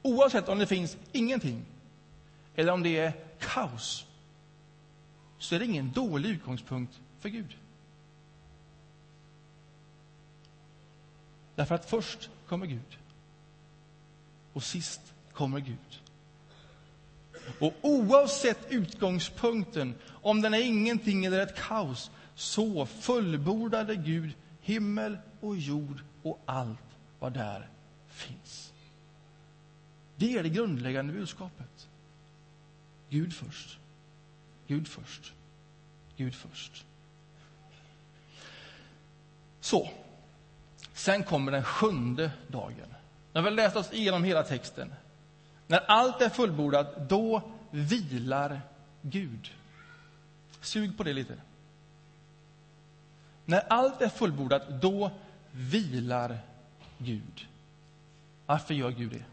Oavsett 0.02 0.50
om 0.50 0.60
det 0.60 0.68
finns 0.68 0.98
ingenting 1.12 1.66
eller 2.56 2.74
om 2.74 2.84
det 2.84 2.98
är 2.98 3.14
kaos 3.40 4.06
så 5.38 5.56
är 5.56 5.60
det 5.60 5.66
ingen 5.66 5.92
dålig 5.92 6.30
utgångspunkt 6.30 7.00
för 7.20 7.30
Gud. 7.30 7.58
Därför 11.56 11.76
att 11.76 11.90
först 11.90 12.30
kommer 12.48 12.66
Gud 12.66 12.98
och 14.54 14.64
sist 14.64 15.02
kommer 15.34 15.60
Gud. 15.60 16.02
Och 17.60 17.74
oavsett 17.82 18.72
utgångspunkten, 18.72 19.96
om 20.08 20.42
den 20.42 20.54
är 20.54 20.62
ingenting 20.62 21.26
eller 21.26 21.40
ett 21.40 21.56
kaos, 21.56 22.12
så 22.36 22.86
fullbordade 22.86 23.96
Gud 23.96 24.32
himmel 24.62 25.18
och 25.42 25.58
jord 25.58 26.04
och 26.24 26.40
allt 26.46 26.98
vad 27.20 27.34
där 27.34 27.70
finns. 28.08 28.69
Det 30.20 30.38
är 30.38 30.44
det 30.44 30.50
grundläggande 30.50 31.14
budskapet. 31.14 31.88
Gud 33.10 33.34
först. 33.34 33.78
Gud 34.68 34.88
först. 34.88 35.34
Gud 36.18 36.36
först. 36.36 36.86
Så, 39.62 39.90
sen 40.94 41.24
kommer 41.24 41.52
den 41.52 41.64
sjunde 41.64 42.32
dagen. 42.48 42.94
När 43.34 43.42
vi 43.42 43.48
har 43.48 43.56
läst 43.56 43.76
oss 43.76 43.94
igenom 43.94 44.24
hela 44.24 44.44
texten. 44.44 44.94
När 45.68 45.80
allt 45.80 46.22
är 46.22 46.30
fullbordat, 46.30 47.10
då 47.10 47.42
vilar 47.72 48.62
Gud. 49.02 49.52
Sug 50.62 50.98
på 50.98 51.04
det 51.04 51.14
lite. 51.14 51.36
När 53.46 53.60
allt 53.60 54.02
är 54.02 54.10
fullbordat, 54.10 54.82
då 54.82 55.12
vilar 55.52 56.40
Gud. 56.98 57.48
Varför 58.46 58.74
gör 58.74 58.92
Gud 58.92 59.12
det? 59.12 59.24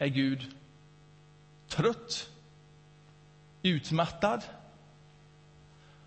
Är 0.00 0.06
Gud 0.06 0.54
trött? 1.68 2.30
Utmattad? 3.62 4.42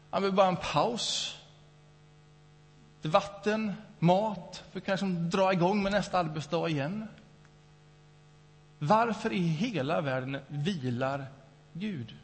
Han 0.10 0.24
vill 0.24 0.32
bara 0.32 0.48
en 0.48 0.56
paus. 0.56 1.38
Vatten, 3.02 3.74
mat, 4.00 4.64
för 4.72 4.80
att 4.80 4.86
kanske 4.86 5.06
dra 5.06 5.54
igång 5.54 5.84
med 5.84 5.92
nästa 5.92 6.20
arbetsdag 6.20 6.70
igen. 6.70 7.08
Varför 8.80 9.34
i 9.34 9.40
hela 9.40 10.02
världen 10.02 10.40
vilar 10.48 11.26
Gud? 11.74 12.16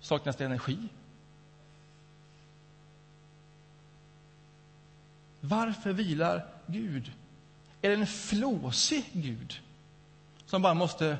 Saknas 0.00 0.36
det 0.36 0.44
energi? 0.44 0.88
Varför 5.40 5.92
vilar 5.92 6.46
Gud? 6.66 7.12
Är 7.88 7.96
det 7.96 8.02
en 8.02 8.06
flåsig 8.06 9.04
Gud 9.12 9.60
som 10.46 10.62
bara 10.62 10.74
måste... 10.74 11.18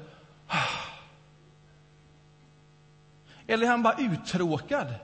Eller 3.47 3.67
är 3.67 3.71
han 3.71 3.83
bara 3.83 3.99
uttråkad? 3.99 4.95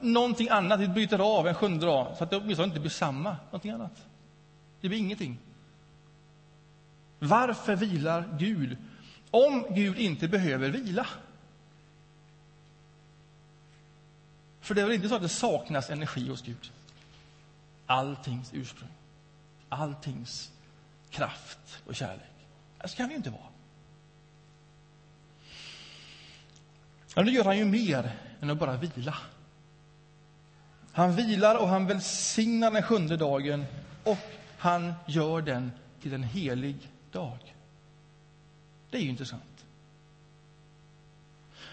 Någonting 0.00 0.48
annat, 0.48 0.80
vi 0.80 0.88
bryter 0.88 1.38
av 1.38 1.48
en 1.48 1.54
sjunde 1.54 1.86
dag 1.86 2.16
så 2.16 2.24
att 2.24 2.30
det 2.30 2.36
åtminstone 2.36 2.68
inte 2.68 2.80
blir 2.80 2.90
samma. 2.90 3.36
Någonting 3.44 3.70
annat. 3.70 4.06
Det 4.80 4.88
blir 4.88 4.98
ingenting. 4.98 5.38
Varför 7.18 7.76
vilar 7.76 8.36
Gud 8.38 8.76
om 9.30 9.66
Gud 9.70 9.98
inte 9.98 10.28
behöver 10.28 10.68
vila? 10.68 11.06
För 14.60 14.74
det 14.74 14.80
är 14.80 14.86
väl 14.86 14.94
inte 14.94 15.08
så 15.08 15.14
att 15.14 15.22
det 15.22 15.28
saknas 15.28 15.90
energi 15.90 16.28
hos 16.28 16.42
Gud? 16.42 16.72
Alltings 17.86 18.50
ursprung 18.54 18.88
alltings 19.72 20.52
kraft 21.10 21.82
och 21.86 21.94
kärlek. 21.94 22.46
Det 22.78 22.88
ju 22.88 23.08
vi 23.08 23.14
inte 23.14 23.30
vara. 23.30 23.42
Men 27.16 27.24
nu 27.24 27.32
gör 27.32 27.44
han 27.44 27.58
ju 27.58 27.64
mer 27.64 28.12
än 28.40 28.50
att 28.50 28.58
bara 28.58 28.76
vila. 28.76 29.16
Han 30.92 31.16
vilar 31.16 31.56
och 31.56 31.68
han 31.68 31.86
välsignar 31.86 32.70
den 32.70 32.84
sjunde 32.84 33.16
dagen 33.16 33.64
och 34.04 34.18
han 34.58 34.94
gör 35.06 35.42
den 35.42 35.72
till 36.00 36.14
en 36.14 36.22
helig 36.22 36.76
dag. 37.12 37.54
Det 38.90 38.96
är 38.96 39.00
ju 39.00 39.08
intressant. 39.08 39.42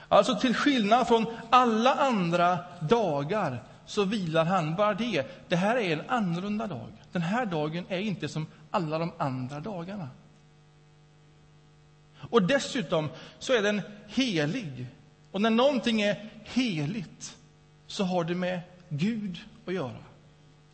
Alltså 0.08 0.36
till 0.36 0.56
skillnad 0.56 1.08
från 1.08 1.26
alla 1.50 1.94
andra 1.94 2.60
dagar 2.80 3.64
så 3.90 4.06
vilar 4.06 4.46
han. 4.46 4.76
Bara 4.76 4.94
det. 4.94 5.26
Det 5.50 5.56
här 5.56 5.76
är 5.78 5.94
en 5.94 6.10
annorlunda 6.10 6.68
dag. 6.68 6.88
Den 7.12 7.22
här 7.22 7.46
dagen 7.46 7.86
är 7.90 8.00
inte 8.00 8.28
som 8.28 8.48
alla 8.72 8.98
de 9.00 9.12
andra 9.18 9.60
dagarna. 9.60 10.10
Och 12.30 12.44
dessutom 12.44 13.10
så 13.40 13.54
är 13.54 13.62
den 13.62 13.82
helig. 14.08 14.88
Och 15.32 15.42
när 15.42 15.50
någonting 15.50 16.02
är 16.02 16.30
heligt 16.44 17.38
så 17.88 18.04
har 18.04 18.24
det 18.24 18.36
med 18.36 18.62
Gud 18.90 19.40
att 19.66 19.74
göra. 19.74 20.04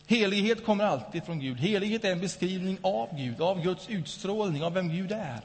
Helighet 0.06 0.64
kommer 0.64 0.84
alltid 0.84 1.24
från 1.24 1.40
Gud. 1.40 1.58
Helighet 1.58 2.04
är 2.04 2.12
en 2.12 2.20
beskrivning 2.20 2.78
av 2.82 3.16
Gud, 3.16 3.40
av 3.40 3.62
Guds 3.62 3.88
utstrålning, 3.88 4.64
av 4.64 4.72
vem 4.72 4.88
Gud 4.88 5.12
är. 5.12 5.40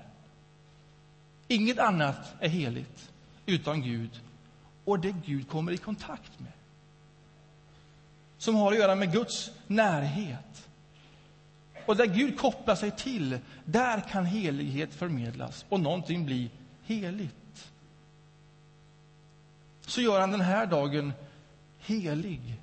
Inget 1.48 1.80
annat 1.80 2.34
är 2.40 2.50
heligt 2.50 3.12
utan 3.46 3.82
Gud 3.82 4.22
och 4.86 5.00
det 5.00 5.16
Gud 5.26 5.50
kommer 5.50 5.72
i 5.72 5.78
kontakt 5.78 6.40
med. 6.40 6.52
Som 8.42 8.56
har 8.56 8.72
att 8.72 8.78
göra 8.78 8.96
med 8.96 9.12
Guds 9.12 9.52
närhet. 9.68 10.70
Och 11.86 11.98
där 11.98 12.06
Gud 12.06 12.38
kopplar 12.38 12.76
sig 12.76 12.92
till, 12.92 13.40
där 13.66 14.02
kan 14.02 14.26
helighet 14.26 14.94
förmedlas 14.94 15.66
och 15.70 15.80
någonting 15.80 16.26
bli 16.26 16.52
heligt. 16.84 17.72
Så 19.82 20.02
gör 20.02 20.20
han 20.20 20.32
den 20.32 20.42
här 20.42 20.66
dagen 20.66 21.14
helig. 21.80 22.60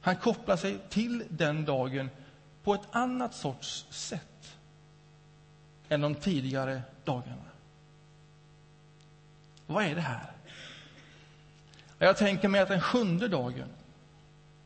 Han 0.00 0.16
kopplar 0.16 0.56
sig 0.56 0.78
till 0.88 1.24
den 1.28 1.64
dagen 1.64 2.10
på 2.62 2.74
ett 2.74 2.88
annat 2.90 3.34
sorts 3.34 3.86
sätt 3.90 4.56
än 5.88 6.00
de 6.00 6.14
tidigare 6.14 6.82
dagarna. 7.04 7.50
Vad 9.66 9.84
är 9.84 9.94
det 9.94 10.00
här? 10.00 10.32
Jag 12.02 12.16
tänker 12.16 12.48
mig 12.48 12.60
att 12.60 12.68
den 12.68 12.80
sjunde 12.80 13.28
dagen, 13.28 13.68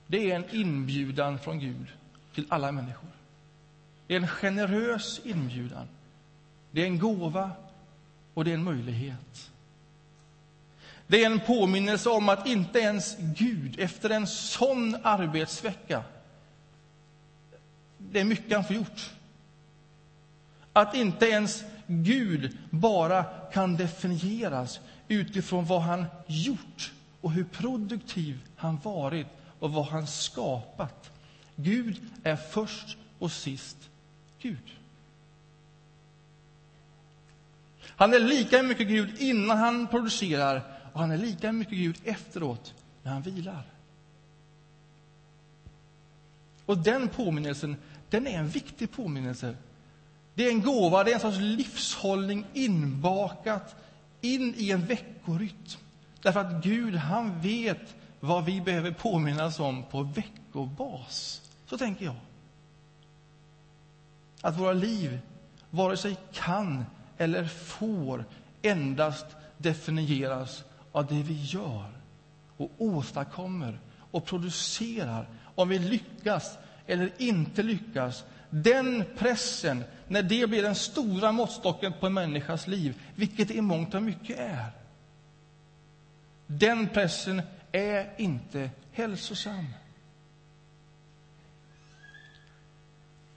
det 0.06 0.30
är 0.30 0.36
en 0.36 0.54
inbjudan 0.54 1.38
från 1.38 1.58
Gud 1.58 1.86
till 2.34 2.46
alla 2.48 2.72
människor. 2.72 3.08
Det 4.06 4.14
är 4.14 4.20
en 4.20 4.28
generös 4.28 5.20
inbjudan. 5.24 5.88
Det 6.70 6.82
är 6.82 6.86
en 6.86 6.98
gåva 6.98 7.50
och 8.34 8.44
det 8.44 8.50
är 8.50 8.54
en 8.54 8.64
möjlighet. 8.64 9.50
Det 11.06 11.24
är 11.24 11.30
en 11.30 11.40
påminnelse 11.40 12.10
om 12.10 12.28
att 12.28 12.46
inte 12.46 12.78
ens 12.78 13.16
Gud, 13.18 13.80
efter 13.80 14.10
en 14.10 14.26
sån 14.26 14.96
arbetsvecka, 15.02 16.02
det 17.98 18.20
är 18.20 18.24
mycket 18.24 18.52
han 18.52 18.64
får 18.64 18.76
gjort. 18.76 19.12
Att 20.72 20.94
inte 20.94 21.26
ens 21.26 21.64
Gud 21.86 22.58
bara 22.70 23.24
kan 23.52 23.76
definieras 23.76 24.80
utifrån 25.08 25.64
vad 25.64 25.82
han 25.82 26.04
gjort 26.26 26.92
och 27.24 27.32
hur 27.32 27.44
produktiv 27.44 28.40
han 28.56 28.78
varit 28.82 29.26
och 29.58 29.72
vad 29.72 29.86
han 29.86 30.06
skapat. 30.06 31.10
Gud 31.56 32.00
är 32.22 32.36
först 32.36 32.96
och 33.18 33.32
sist 33.32 33.76
Gud. 34.38 34.70
Han 37.80 38.14
är 38.14 38.18
lika 38.18 38.62
mycket 38.62 38.88
Gud 38.88 39.20
innan 39.20 39.58
han 39.58 39.86
producerar 39.86 40.62
och 40.92 41.00
han 41.00 41.10
är 41.10 41.18
lika 41.18 41.52
mycket 41.52 41.78
Gud 41.78 41.96
efteråt, 42.04 42.74
när 43.02 43.12
han 43.12 43.22
vilar. 43.22 43.66
Och 46.66 46.78
den 46.78 47.08
påminnelsen, 47.08 47.76
den 48.10 48.26
är 48.26 48.38
en 48.38 48.48
viktig 48.48 48.90
påminnelse. 48.90 49.56
Det 50.34 50.46
är 50.46 50.50
en 50.50 50.62
gåva, 50.62 51.04
det 51.04 51.10
är 51.10 51.14
en 51.14 51.20
sorts 51.20 51.38
livshållning 51.38 52.46
inbakat 52.52 53.76
in 54.20 54.54
i 54.56 54.70
en 54.70 54.86
veckorytm. 54.86 55.83
Därför 56.24 56.40
att 56.40 56.64
Gud, 56.64 56.94
han 56.94 57.40
vet 57.40 57.94
vad 58.20 58.44
vi 58.44 58.60
behöver 58.60 58.90
påminnas 58.90 59.60
om 59.60 59.82
på 59.82 60.02
veckobas. 60.02 61.42
Så 61.66 61.78
tänker 61.78 62.04
jag. 62.04 62.14
Att 64.40 64.58
våra 64.58 64.72
liv 64.72 65.20
vare 65.70 65.96
sig 65.96 66.16
kan 66.32 66.84
eller 67.18 67.44
får 67.44 68.24
endast 68.62 69.26
definieras 69.58 70.64
av 70.92 71.06
det 71.06 71.22
vi 71.22 71.42
gör 71.42 71.90
och 72.56 72.70
åstadkommer 72.78 73.78
och 74.10 74.26
producerar, 74.26 75.28
om 75.54 75.68
vi 75.68 75.78
lyckas 75.78 76.58
eller 76.86 77.12
inte 77.18 77.62
lyckas. 77.62 78.24
Den 78.50 79.04
pressen, 79.18 79.84
när 80.08 80.22
det 80.22 80.46
blir 80.46 80.62
den 80.62 80.74
stora 80.74 81.32
måttstocken 81.32 81.92
på 82.00 82.06
en 82.06 82.14
människas 82.14 82.66
liv, 82.66 83.00
vilket 83.14 83.48
det 83.48 83.54
i 83.54 83.60
mångt 83.60 83.94
och 83.94 84.02
mycket 84.02 84.38
är, 84.38 84.70
den 86.46 86.88
pressen 86.88 87.42
är 87.72 88.10
inte 88.16 88.70
hälsosam. 88.92 89.66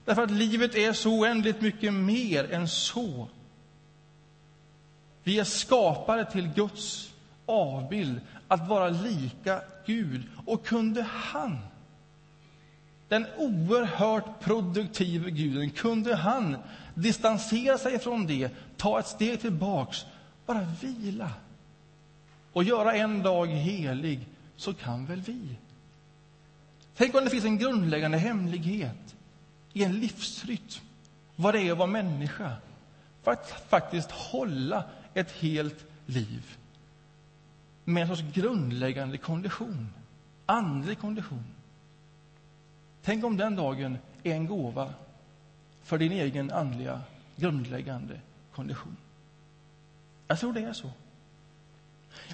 Därför 0.04 0.22
att 0.22 0.30
livet 0.30 0.74
är 0.74 0.92
så 0.92 1.10
oändligt 1.10 1.60
mycket 1.60 1.94
mer 1.94 2.52
än 2.52 2.68
så. 2.68 3.28
Vi 5.22 5.38
är 5.38 5.44
skapade 5.44 6.30
till 6.30 6.48
Guds 6.48 7.12
avbild, 7.46 8.20
att 8.48 8.68
vara 8.68 8.88
lika 8.88 9.60
Gud. 9.86 10.22
Och 10.46 10.66
kunde 10.66 11.02
han, 11.02 11.58
den 13.08 13.26
oerhört 13.36 14.40
produktive 14.40 15.30
guden, 15.30 15.70
kunde 15.70 16.16
han 16.16 16.56
distansera 16.94 17.78
sig 17.78 17.98
från 17.98 18.26
det, 18.26 18.50
ta 18.76 19.00
ett 19.00 19.06
steg 19.06 19.40
tillbaks, 19.40 20.06
bara 20.46 20.66
vila 20.80 21.30
och 22.58 22.64
göra 22.64 22.94
en 22.94 23.22
dag 23.22 23.46
helig, 23.46 24.28
så 24.56 24.74
kan 24.74 25.06
väl 25.06 25.20
vi? 25.20 25.58
Tänk 26.96 27.14
om 27.14 27.24
det 27.24 27.30
finns 27.30 27.44
en 27.44 27.58
grundläggande 27.58 28.18
hemlighet 28.18 29.16
i 29.72 29.84
en 29.84 30.00
livsrytm, 30.00 30.84
vad 31.36 31.54
det 31.54 31.60
är 31.60 31.72
att 31.72 31.78
vara 31.78 31.90
människa, 31.90 32.52
för 33.22 33.30
att 33.30 33.50
faktiskt 33.68 34.10
hålla 34.10 34.84
ett 35.14 35.30
helt 35.30 35.86
liv 36.06 36.56
med 37.84 38.02
en 38.02 38.08
sorts 38.16 38.34
grundläggande 38.34 39.18
kondition, 39.18 39.88
andlig 40.46 40.98
kondition. 40.98 41.44
Tänk 43.02 43.24
om 43.24 43.36
den 43.36 43.56
dagen 43.56 43.98
är 44.22 44.34
en 44.34 44.46
gåva 44.46 44.94
för 45.82 45.98
din 45.98 46.12
egen 46.12 46.50
andliga 46.50 47.00
grundläggande 47.36 48.20
kondition. 48.54 48.96
Jag 50.26 50.38
tror 50.38 50.52
det 50.52 50.60
är 50.60 50.72
så. 50.72 50.90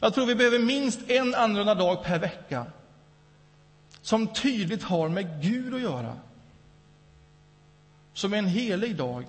Jag 0.01 0.15
tror 0.15 0.27
vi 0.27 0.35
behöver 0.35 0.59
minst 0.59 1.11
en 1.11 1.35
annorlunda 1.35 1.75
dag 1.75 2.05
per 2.05 2.19
vecka 2.19 2.67
som 4.03 4.27
tydligt 4.27 4.83
har 4.83 5.09
med 5.09 5.43
Gud 5.43 5.75
att 5.75 5.81
göra. 5.81 6.17
Som 8.13 8.35
är 8.35 8.39
en 8.39 8.47
helig 8.47 8.97
dag 8.97 9.27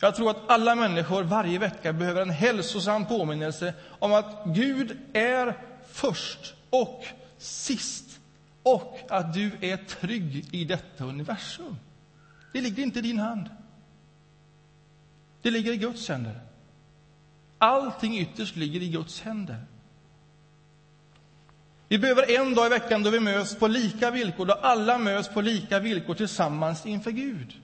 jag 0.00 0.14
tror 0.14 0.30
att 0.30 0.50
alla 0.50 0.74
människor 0.74 1.22
varje 1.22 1.58
vecka 1.58 1.92
behöver 1.92 2.22
en 2.22 2.30
hälsosam 2.30 3.06
påminnelse 3.06 3.74
om 3.98 4.12
att 4.12 4.44
Gud 4.44 4.98
är 5.12 5.58
först 5.88 6.54
och 6.70 7.04
sist 7.38 8.20
och 8.62 8.98
att 9.08 9.34
du 9.34 9.50
är 9.60 9.76
trygg 9.76 10.48
i 10.52 10.64
detta 10.64 11.04
universum. 11.04 11.76
Det 12.52 12.60
ligger 12.60 12.82
inte 12.82 12.98
i 12.98 13.02
din 13.02 13.18
hand. 13.18 13.50
Det 15.42 15.50
ligger 15.50 15.72
i 15.72 15.76
Guds 15.76 16.08
händer. 16.08 16.40
Allting 17.62 18.18
ytterst 18.18 18.56
ligger 18.56 18.82
i 18.82 18.88
Guds 18.88 19.20
händer. 19.20 19.64
Vi 21.88 21.98
behöver 21.98 22.30
en 22.30 22.54
dag 22.54 22.66
i 22.66 22.68
veckan 22.68 23.02
då 23.02 23.10
vi 23.10 23.20
möts 23.20 23.54
på 23.54 23.66
lika 23.66 24.10
villkor, 24.10 24.46
då 24.46 24.52
alla 24.52 24.98
möts 24.98 25.28
på 25.28 25.40
lika 25.40 25.78
villkor 25.78 26.14
tillsammans 26.14 26.86
inför 26.86 27.10
Gud. 27.10 27.54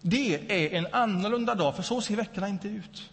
Det 0.00 0.34
är 0.34 0.78
en 0.78 0.86
annorlunda 0.92 1.54
dag, 1.54 1.76
för 1.76 1.82
så 1.82 2.00
ser 2.00 2.16
veckorna 2.16 2.48
inte 2.48 2.68
ut. 2.68 3.10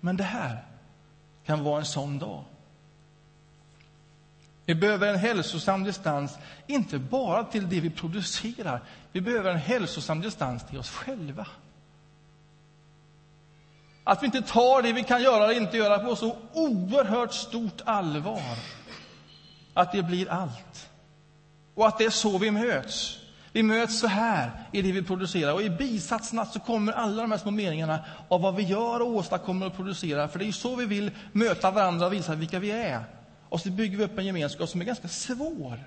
Men 0.00 0.16
det 0.16 0.24
här 0.24 0.64
kan 1.44 1.64
vara 1.64 1.78
en 1.78 1.86
sån 1.86 2.18
dag. 2.18 2.44
Vi 4.66 4.74
behöver 4.74 5.08
en 5.08 5.18
hälsosam 5.18 5.84
distans, 5.84 6.38
inte 6.66 6.98
bara 6.98 7.44
till 7.44 7.68
det 7.68 7.80
vi 7.80 7.90
producerar. 7.90 8.82
Vi 9.12 9.20
behöver 9.20 9.50
en 9.50 9.58
hälsosam 9.58 10.20
distans 10.20 10.66
till 10.66 10.78
oss 10.78 10.90
själva. 10.90 11.46
Att 14.08 14.22
vi 14.22 14.26
inte 14.26 14.42
tar 14.42 14.82
det 14.82 14.92
vi 14.92 15.02
kan 15.02 15.22
göra 15.22 15.44
eller 15.44 15.60
inte 15.60 15.76
göra 15.76 15.98
på 15.98 16.16
så 16.16 16.36
oerhört 16.52 17.34
stort 17.34 17.80
allvar 17.84 18.42
att 19.74 19.92
det 19.92 20.02
blir 20.02 20.30
allt. 20.30 20.90
Och 21.74 21.86
att 21.86 21.98
det 21.98 22.04
är 22.04 22.10
så 22.10 22.38
vi 22.38 22.50
möts. 22.50 23.18
Vi 23.52 23.62
möts 23.62 23.98
så 23.98 24.06
här 24.06 24.50
i 24.72 24.82
det 24.82 24.92
vi 24.92 25.02
producerar. 25.02 25.52
Och 25.52 25.62
I 25.62 25.70
bisatserna 25.70 26.46
så 26.46 26.60
kommer 26.60 26.92
alla 26.92 27.22
de 27.22 27.30
här 27.30 27.38
små 27.38 27.50
meningarna 27.50 28.04
av 28.28 28.40
vad 28.40 28.56
vi 28.56 28.62
gör 28.62 29.00
och 29.00 29.08
åstadkommer 29.08 29.66
och 29.66 29.76
producerar. 29.76 30.28
För 30.28 30.38
det 30.38 30.44
är 30.44 30.52
så 30.52 30.76
vi 30.76 30.86
vill 30.86 31.10
möta 31.32 31.70
varandra 31.70 32.06
och 32.06 32.12
visa 32.12 32.34
vilka 32.34 32.58
vi 32.58 32.70
är. 32.70 33.04
Och 33.48 33.60
så 33.60 33.70
bygger 33.70 33.98
vi 33.98 34.04
upp 34.04 34.18
en 34.18 34.26
gemenskap 34.26 34.68
som 34.68 34.80
är 34.80 34.84
ganska 34.84 35.08
svår. 35.08 35.84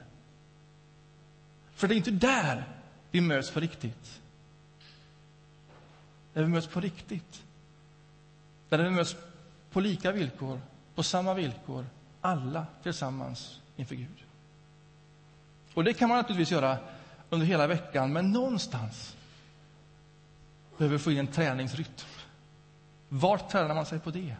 För 1.75 1.88
det 1.88 1.93
är 1.93 1.97
inte 1.97 2.12
där 2.12 2.63
vi 3.12 3.21
möts 3.21 3.51
på 3.51 3.60
riktigt. 3.60 4.19
Där 6.34 6.41
vi 6.41 6.47
möts 6.47 6.67
på 6.67 6.79
riktigt, 6.79 7.43
där 8.69 8.84
vi 8.84 8.89
möts 8.89 9.15
på 9.71 9.79
lika 9.79 10.12
villkor, 10.12 10.62
på 10.95 11.03
samma 11.03 11.34
villkor, 11.34 11.86
alla 12.21 12.65
tillsammans 12.84 13.60
inför 13.75 13.95
Gud. 13.95 14.23
Och 15.73 15.84
det 15.84 15.93
kan 15.93 16.10
man 16.10 16.17
naturligtvis 16.17 16.51
göra 16.51 16.77
under 17.29 17.47
hela 17.47 17.67
veckan, 17.67 18.13
men 18.13 18.32
någonstans 18.32 19.15
behöver 20.77 20.97
vi 20.97 21.03
få 21.03 21.12
in 21.12 21.17
en 21.17 21.27
träningsrytm. 21.27 22.08
Vart 23.10 23.49
tränar 23.49 23.75
man 23.75 23.86
sig 23.86 23.99
på 23.99 24.12
det? 24.12 24.36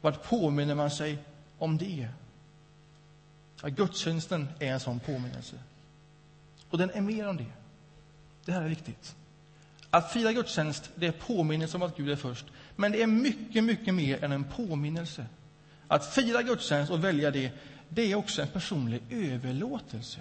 Vart 0.00 0.22
påminner 0.22 0.74
man 0.74 0.90
sig 0.90 1.18
om 1.58 1.78
det? 1.78 2.08
Ja, 3.62 3.68
gudstjänsten 3.68 4.48
är 4.58 4.72
en 4.72 4.80
sån 4.80 5.00
påminnelse. 5.00 5.58
Och 6.70 6.78
den 6.78 6.90
är 6.90 7.00
mer 7.00 7.28
om 7.28 7.36
det. 7.36 7.52
Det 8.44 8.52
här 8.52 8.62
är 8.62 8.68
viktigt. 8.68 9.16
Att 9.94 10.12
fira 10.12 10.32
gudstjänst 10.32 10.90
det 10.94 11.06
är 11.06 11.12
påminnelse 11.12 11.76
om 11.76 11.82
att 11.82 11.96
Gud 11.96 12.10
är 12.10 12.16
först. 12.16 12.46
Men 12.76 12.92
det 12.92 13.02
är 13.02 13.06
mycket, 13.06 13.64
mycket 13.64 13.94
mer 13.94 14.24
än 14.24 14.32
en 14.32 14.44
påminnelse. 14.44 15.26
Att 15.88 16.14
fira 16.14 16.42
gudstjänst 16.42 16.92
och 16.92 17.04
välja 17.04 17.30
det, 17.30 17.52
det 17.88 18.12
är 18.12 18.14
också 18.14 18.42
en 18.42 18.48
personlig 18.48 19.02
överlåtelse. 19.10 20.20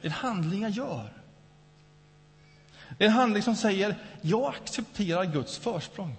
En 0.00 0.10
handling 0.10 0.62
jag 0.62 0.70
gör. 0.70 1.12
Det 2.98 3.04
är 3.04 3.08
en 3.08 3.14
handling 3.14 3.42
som 3.42 3.56
säger 3.56 3.96
jag 4.20 4.54
accepterar 4.54 5.24
Guds 5.24 5.58
försprång. 5.58 6.16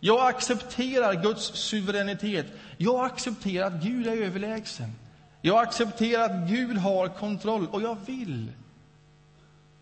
Jag 0.00 0.28
accepterar 0.28 1.22
Guds 1.22 1.54
suveränitet. 1.54 2.46
Jag 2.76 3.04
accepterar 3.04 3.66
att 3.66 3.82
Gud 3.82 4.06
är 4.06 4.16
överlägsen. 4.16 4.92
Jag 5.40 5.62
accepterar 5.62 6.24
att 6.24 6.48
Gud 6.48 6.76
har 6.76 7.08
kontroll 7.08 7.66
och 7.66 7.82
jag 7.82 7.96
vill 8.06 8.52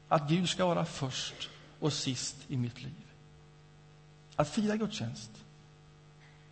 att 0.09 0.29
Gud 0.29 0.49
ska 0.49 0.67
vara 0.67 0.85
först 0.85 1.49
och 1.83 1.93
sist 1.93 2.37
i 2.49 2.57
mitt 2.57 2.83
liv. 2.83 3.05
Att 4.37 4.49
fira 4.49 4.77
gudstjänst 4.77 5.31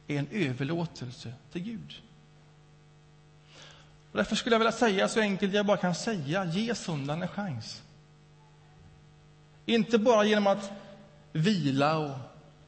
är 0.07 0.19
en 0.19 0.29
överlåtelse 0.31 1.33
till 1.53 1.62
Gud. 1.62 2.03
Och 4.11 4.16
därför 4.16 4.37
skulle 4.37 4.55
jag 4.55 4.61
vilja 4.61 4.73
säga 4.73 5.09
så 5.09 5.21
enkelt 5.21 5.55
jag 5.55 5.66
bara 5.66 5.77
kan 5.77 5.95
säga, 5.95 6.45
ge 6.45 6.75
söndagen 6.75 7.23
en 7.23 7.29
chans. 7.29 7.83
Inte 9.66 9.99
bara 9.99 10.25
genom 10.25 10.47
att 10.47 10.73
vila 11.33 11.99
och 11.99 12.19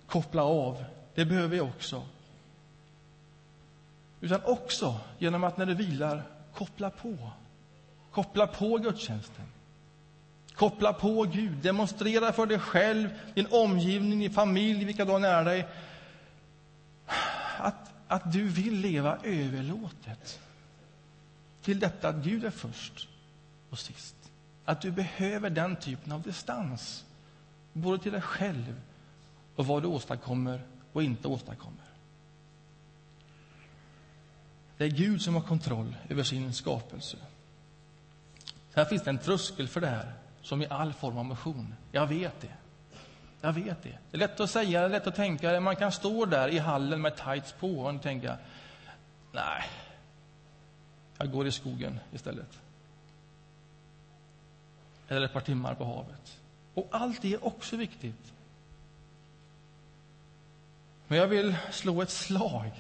koppla 0.07 0.43
av, 0.43 0.85
det 1.15 1.25
behöver 1.25 1.49
vi 1.49 1.61
också. 1.61 2.03
Utan 4.21 4.41
också 4.45 5.01
genom 5.19 5.45
att 5.45 5.57
när 5.57 5.67
du 5.67 5.75
vilar, 5.75 6.23
koppla 6.55 6.91
på. 6.91 7.31
Koppla 8.11 8.47
på 8.47 8.79
gudstjänsten. 8.79 9.52
Koppla 10.55 10.93
på 10.93 11.23
Gud. 11.23 11.53
Demonstrera 11.53 12.33
för 12.33 12.47
dig 12.47 12.59
själv, 12.59 13.09
din 13.35 13.47
omgivning, 13.51 14.19
din 14.19 14.33
familj, 14.33 14.85
vilka 14.85 15.05
du 15.05 15.13
har 15.13 15.19
nära 15.19 15.45
dig 15.45 15.69
att, 17.59 17.93
att 18.09 18.33
du 18.33 18.49
vill 18.49 18.75
leva 18.75 19.19
överlåtet 19.23 20.41
till 21.63 21.81
detta 21.81 22.09
att 22.09 22.17
Gud 22.17 22.45
är 22.45 22.51
först 22.51 23.09
och 23.71 23.79
sist. 23.79 24.17
Att 24.65 24.81
du 24.81 24.91
behöver 24.91 25.51
den 25.51 25.77
typen 25.77 26.13
av 26.13 26.23
distans, 26.23 27.05
både 27.73 28.03
till 28.03 28.13
dig 28.13 28.21
själv 28.21 28.81
och 29.57 29.67
vad 29.67 29.83
du 29.83 29.87
åstadkommer 29.87 30.67
och 30.93 31.03
inte 31.03 31.29
åstadkommer. 31.29 31.85
Det 34.77 34.85
är 34.85 34.91
Gud 34.91 35.23
som 35.23 35.35
har 35.35 35.43
kontroll 35.43 35.97
över 36.09 36.23
sin 36.23 36.53
skapelse. 36.55 37.17
Här 38.75 38.85
finns 38.85 39.03
det 39.03 39.11
en 39.11 39.19
tröskel 39.19 39.69
för 39.69 39.81
det 39.81 39.87
här, 39.87 40.13
som 40.43 40.63
i 40.63 40.67
all 40.67 40.93
form 40.93 41.19
av 41.19 41.25
motion. 41.25 41.75
Jag 41.93 42.07
vet 42.07 42.41
det. 42.41 42.55
Jag 43.41 43.53
vet 43.53 43.83
det. 43.83 43.99
Det 44.11 44.17
är 44.17 44.19
lätt 44.19 44.41
att 44.41 44.51
säga, 44.51 44.81
det 44.81 44.87
är 44.87 44.91
lätt 44.91 45.07
att 45.07 45.15
tänka. 45.15 45.61
Man 45.61 45.77
kan 45.77 45.93
stå 45.93 46.25
där 46.25 46.49
i 46.49 46.59
hallen 46.59 47.01
med 47.01 47.17
tights 47.17 47.53
på 47.53 47.81
och 47.81 48.03
tänka, 48.03 48.39
nej, 49.33 49.63
jag 51.19 51.31
går 51.31 51.47
i 51.47 51.53
skogen 51.53 52.01
istället. 52.13 52.59
Eller 55.09 55.27
ett 55.27 55.33
par 55.33 55.41
timmar 55.41 55.75
på 55.75 55.85
havet. 55.85 56.41
Och 56.75 56.89
allt 56.91 57.23
det 57.23 57.35
är 57.35 57.47
också 57.47 57.77
viktigt. 57.77 58.33
Men 61.09 61.19
jag 61.19 61.27
vill 61.27 61.57
slå 61.71 62.03
ett 62.03 62.11
slag 62.11 62.71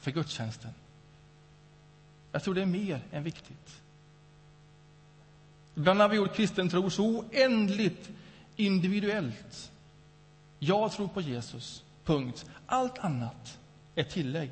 för 0.00 0.10
gudstjänsten. 0.10 0.70
Jag 2.32 2.42
tror 2.42 2.54
det 2.54 2.62
är 2.62 2.66
mer 2.66 3.00
än 3.12 3.22
viktigt. 3.22 3.82
Ibland 5.78 6.00
har 6.00 6.08
vi 6.08 6.16
gjort 6.16 6.34
kristen 6.34 6.68
tro 6.68 6.90
så 6.90 7.04
oändligt 7.04 8.10
individuellt. 8.56 9.72
Jag 10.58 10.92
tror 10.92 11.08
på 11.08 11.20
Jesus, 11.20 11.84
punkt. 12.04 12.46
Allt 12.66 12.98
annat 12.98 13.58
är 13.94 14.02
tillägg. 14.02 14.50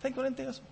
Tänk 0.00 0.16
om 0.16 0.22
det 0.22 0.28
inte 0.28 0.44
är 0.44 0.52
så. 0.52 0.62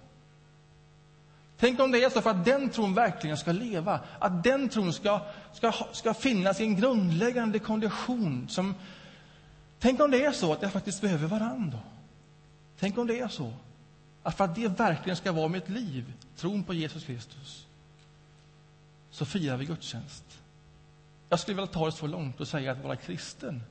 Tänk 1.58 1.80
om 1.80 1.90
det 1.90 2.04
är 2.04 2.10
så 2.10 2.20
för 2.20 2.30
att 2.30 2.44
den 2.44 2.70
tron 2.70 2.94
verkligen 2.94 3.36
ska 3.36 3.52
leva, 3.52 4.00
att 4.18 4.44
den 4.44 4.68
tron 4.68 4.92
ska, 4.92 5.20
ska, 5.52 5.72
ska 5.92 6.14
finnas 6.14 6.60
i 6.60 6.64
en 6.64 6.76
grundläggande 6.76 7.58
kondition. 7.58 8.48
Som, 8.48 8.74
tänk 9.78 10.00
om 10.00 10.10
det 10.10 10.24
är 10.24 10.32
så 10.32 10.52
att 10.52 10.62
jag 10.62 10.72
faktiskt 10.72 11.00
behöver 11.00 11.26
varandra. 11.26 11.78
Tänk 12.78 12.98
om 12.98 13.06
det 13.06 13.20
är 13.20 13.28
så 13.28 13.52
att 14.22 14.36
för 14.36 14.44
att 14.44 14.54
det 14.54 14.68
verkligen 14.68 15.16
ska 15.16 15.32
vara 15.32 15.48
mitt 15.48 15.68
liv, 15.68 16.12
tron 16.36 16.64
på 16.64 16.74
Jesus 16.74 17.04
Kristus, 17.04 17.66
så 19.10 19.24
firar 19.24 19.56
vi 19.56 19.64
gudstjänst. 19.64 20.24
Jag 21.28 21.40
skulle 21.40 21.54
vilja 21.54 21.72
ta 21.72 21.86
det 21.86 21.92
så 21.92 22.06
långt 22.06 22.40
och 22.40 22.48
säga 22.48 22.72
att 22.72 22.84
vara 22.84 22.96
kristen, 22.96 23.62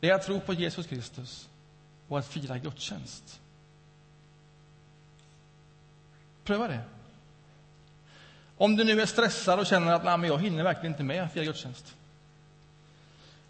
det 0.00 0.10
är 0.10 0.14
att 0.14 0.26
tro 0.26 0.40
på 0.40 0.52
Jesus 0.52 0.86
Kristus 0.86 1.48
och 2.08 2.18
att 2.18 2.26
fira 2.26 2.58
gudstjänst. 2.58 3.40
Pröva 6.44 6.68
det. 6.68 6.80
Om 8.56 8.76
du 8.76 8.84
nu 8.84 9.00
är 9.00 9.06
stressad 9.06 9.58
och 9.58 9.66
känner 9.66 9.92
att 9.92 10.04
Nej, 10.04 10.18
men 10.18 10.28
jag 10.28 10.38
hinner 10.38 10.64
verkligen 10.64 10.92
inte 10.92 11.02
med 11.02 11.22
att 11.22 11.32
fira 11.32 11.44
gudstjänst. 11.44 11.96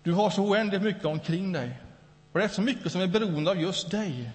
Du 0.02 0.12
har 0.12 0.30
så 0.30 0.42
oändligt 0.42 0.82
mycket 0.82 1.04
omkring 1.04 1.52
dig 1.52 1.80
och 2.32 2.38
det 2.38 2.44
är 2.44 2.48
så 2.48 2.62
mycket 2.62 2.92
som 2.92 3.00
är 3.00 3.06
beroende 3.06 3.50
av 3.50 3.60
just 3.60 3.90
dig. 3.90 4.30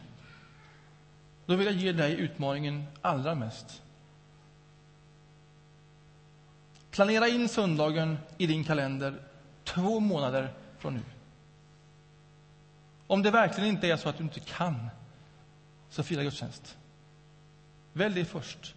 Då 1.45 1.55
vill 1.55 1.67
jag 1.67 1.75
ge 1.75 1.91
dig 1.91 2.13
utmaningen 2.13 2.85
allra 3.01 3.35
mest. 3.35 3.82
Planera 6.93 7.27
in 7.27 7.49
söndagen 7.49 8.17
i 8.37 8.47
din 8.47 8.63
kalender 8.63 9.21
två 9.63 9.99
månader 9.99 10.53
från 10.77 10.93
nu. 10.93 11.01
Om 13.07 13.21
det 13.21 13.31
verkligen 13.31 13.69
inte 13.69 13.87
är 13.87 13.97
så 13.97 14.09
att 14.09 14.17
du 14.17 14.23
inte 14.23 14.39
kan, 14.39 14.89
så 15.89 16.03
fira 16.03 16.23
gudstjänst. 16.23 16.77
Välj 17.93 18.15
det 18.15 18.25
först. 18.25 18.75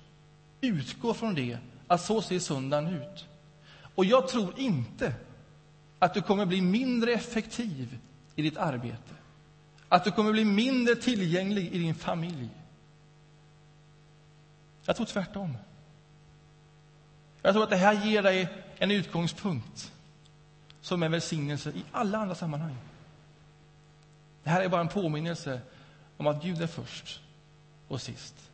Utgå 0.61 1.15
från 1.15 1.35
det, 1.35 1.59
att 1.87 2.01
så 2.01 2.23
ser 2.23 2.39
söndagen 2.39 2.87
ut. 2.87 3.27
Och 3.95 4.05
jag 4.05 4.29
tror 4.29 4.59
inte 4.59 5.15
att 5.99 6.15
du 6.15 6.23
kommer 6.23 6.47
bli 6.47 6.61
mindre 6.61 7.13
effektiv 7.13 7.99
i 8.37 8.43
ditt 8.43 8.57
arbete. 8.57 9.15
Att 9.89 10.05
du 10.05 10.11
kommer 10.11 10.33
bli 10.33 10.45
mindre 10.45 10.95
tillgänglig 10.95 11.73
i 11.73 11.79
din 11.79 11.95
familj. 11.95 12.49
Jag 14.85 14.97
tror 14.97 15.07
tvärtom. 15.07 15.57
Jag 17.47 17.55
tror 17.55 17.65
att 17.65 17.71
det 17.71 17.77
här 17.77 18.07
ger 18.07 18.23
dig 18.23 18.49
en 18.79 18.91
utgångspunkt 18.91 19.93
som 20.81 21.03
är 21.03 21.09
välsignelse 21.09 21.71
i 21.71 21.85
alla 21.93 22.19
andra 22.19 22.35
sammanhang. 22.35 22.77
Det 24.43 24.51
här 24.51 24.61
är 24.61 24.69
bara 24.69 24.81
en 24.81 24.89
påminnelse 24.89 25.61
om 26.17 26.27
att 26.27 26.43
Gud 26.43 26.63
är 26.63 26.67
först 26.67 27.21
och 27.89 28.01
sist. 28.01 28.51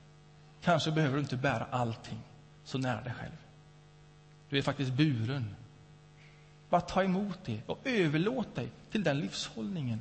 Kanske 0.63 0.91
behöver 0.91 1.15
du 1.15 1.21
inte 1.21 1.37
bära 1.37 1.67
allting 1.71 2.19
så 2.65 2.79
nära 2.79 3.01
dig 3.01 3.13
själv. 3.13 3.37
Du 4.49 4.59
är 4.59 4.63
faktiskt 4.63 4.93
buren. 4.93 5.57
Bara 6.71 6.81
ta 6.81 7.03
emot 7.03 7.39
det 7.45 7.61
och 7.67 7.79
överlåt 7.85 8.55
dig 8.55 8.69
till 8.91 9.03
den 9.03 9.21
livshållningen 9.21 10.01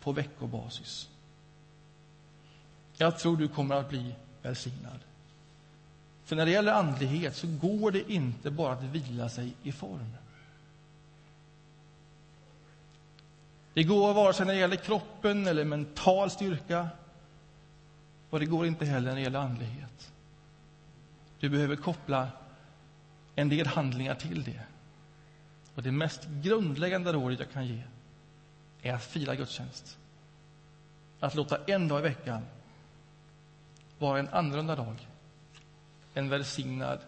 på 0.00 0.12
veckobasis. 0.12 1.08
Jag 2.96 3.18
tror 3.18 3.36
du 3.36 3.48
kommer 3.48 3.74
att 3.74 3.88
bli 3.88 4.14
välsignad. 4.42 4.98
För 6.32 6.36
när 6.36 6.46
det 6.46 6.52
gäller 6.52 6.72
andlighet 6.72 7.36
så 7.36 7.46
går 7.46 7.90
det 7.90 8.12
inte 8.12 8.50
bara 8.50 8.72
att 8.72 8.82
vila 8.82 9.28
sig 9.28 9.54
i 9.62 9.72
form. 9.72 10.16
Det 13.74 13.82
går 13.82 14.14
vare 14.14 14.34
sig 14.34 14.46
när 14.46 14.52
det 14.52 14.58
gäller 14.58 14.76
kroppen 14.76 15.46
eller 15.46 15.64
mental 15.64 16.30
styrka. 16.30 16.88
Och 18.30 18.40
det 18.40 18.46
går 18.46 18.66
inte 18.66 18.84
heller 18.84 19.08
när 19.08 19.14
det 19.14 19.20
gäller 19.20 19.38
andlighet. 19.38 20.12
Du 21.40 21.48
behöver 21.48 21.76
koppla 21.76 22.28
en 23.34 23.48
del 23.48 23.66
handlingar 23.66 24.14
till 24.14 24.42
det. 24.42 24.60
Och 25.74 25.82
det 25.82 25.92
mest 25.92 26.28
grundläggande 26.28 27.12
rådet 27.12 27.38
jag 27.38 27.50
kan 27.50 27.66
ge 27.66 27.82
är 28.82 28.94
att 28.94 29.04
fira 29.04 29.34
gudstjänst. 29.34 29.98
Att 31.20 31.34
låta 31.34 31.58
en 31.66 31.88
dag 31.88 32.00
i 32.00 32.02
veckan 32.02 32.42
vara 33.98 34.18
en 34.18 34.28
annorlunda 34.28 34.76
dag. 34.76 35.08
En 36.14 36.28
välsignad 36.28 36.98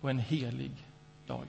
och 0.00 0.10
en 0.10 0.18
helig 0.18 0.72
dag. 1.26 1.46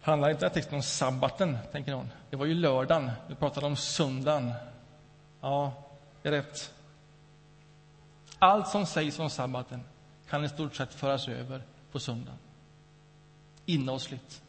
Handlar 0.00 0.30
inte 0.30 0.40
den 0.40 0.50
här 0.50 0.54
texten 0.54 0.76
om 0.76 0.82
sabbaten, 0.82 1.58
tänker 1.72 1.92
någon? 1.92 2.10
Det 2.30 2.36
var 2.36 2.46
ju 2.46 2.54
lördagen. 2.54 3.10
Vi 3.28 3.34
pratade 3.34 3.66
om 3.66 3.76
söndagen. 3.76 4.52
Ja, 5.40 5.72
det 6.22 6.28
är 6.28 6.32
rätt. 6.32 6.74
Allt 8.38 8.68
som 8.68 8.86
sägs 8.86 9.18
om 9.18 9.30
sabbaten 9.30 9.84
kan 10.28 10.44
i 10.44 10.48
stort 10.48 10.74
sett 10.74 10.94
föras 10.94 11.28
över 11.28 11.62
på 11.92 12.00
söndagen. 12.00 12.38
Innehållsligt. 13.66 14.42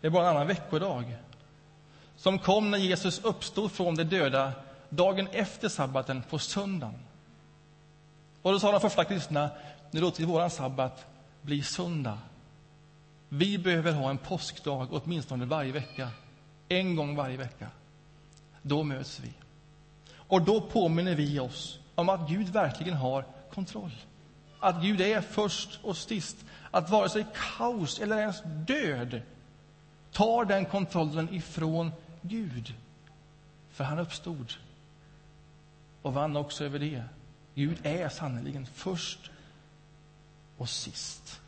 Det 0.00 0.06
är 0.06 0.10
bara 0.10 0.30
en 0.30 0.36
annan 0.36 0.46
veckodag 0.46 1.16
som 2.16 2.38
kom 2.38 2.70
när 2.70 2.78
Jesus 2.78 3.24
uppstod 3.24 3.72
från 3.72 3.94
de 3.94 4.04
döda 4.04 4.52
dagen 4.90 5.28
efter 5.32 5.68
sabbaten 5.68 6.22
på 6.22 6.38
söndagen. 6.38 6.98
Och 8.42 8.52
då 8.52 8.60
sa 8.60 8.72
de 8.72 8.80
första 8.80 9.04
kristna, 9.04 9.50
nu 9.90 10.00
låter 10.00 10.20
vi 10.20 10.26
våran 10.26 10.50
sabbat 10.50 11.06
bli 11.42 11.62
söndag. 11.62 12.18
Vi 13.28 13.58
behöver 13.58 13.92
ha 13.92 14.10
en 14.10 14.18
påskdag 14.18 14.88
åtminstone 14.90 15.44
varje 15.44 15.72
vecka. 15.72 16.10
En 16.68 16.96
gång 16.96 17.16
varje 17.16 17.36
vecka. 17.36 17.66
Då 18.62 18.82
möts 18.82 19.20
vi. 19.20 19.32
Och 20.14 20.42
då 20.42 20.60
påminner 20.60 21.14
vi 21.14 21.40
oss 21.40 21.78
om 21.94 22.08
att 22.08 22.28
Gud 22.28 22.48
verkligen 22.48 22.96
har 22.96 23.24
kontroll. 23.54 23.92
Att 24.60 24.82
Gud 24.82 25.00
är 25.00 25.20
först 25.20 25.80
och 25.82 25.96
sist. 25.96 26.36
Att 26.70 26.90
vare 26.90 27.08
sig 27.08 27.26
kaos 27.34 28.00
eller 28.00 28.18
ens 28.18 28.42
död 28.44 29.22
tar 30.12 30.44
den 30.44 30.64
kontrollen 30.64 31.34
ifrån 31.34 31.92
Gud. 32.22 32.74
För 33.70 33.84
han 33.84 33.98
uppstod 33.98 34.52
och 36.02 36.14
vann 36.14 36.36
också 36.36 36.64
över 36.64 36.78
det. 36.78 37.02
Gud 37.54 37.78
är 37.82 38.08
sannerligen 38.08 38.66
först 38.66 39.30
och 40.56 40.68
sist. 40.68 41.40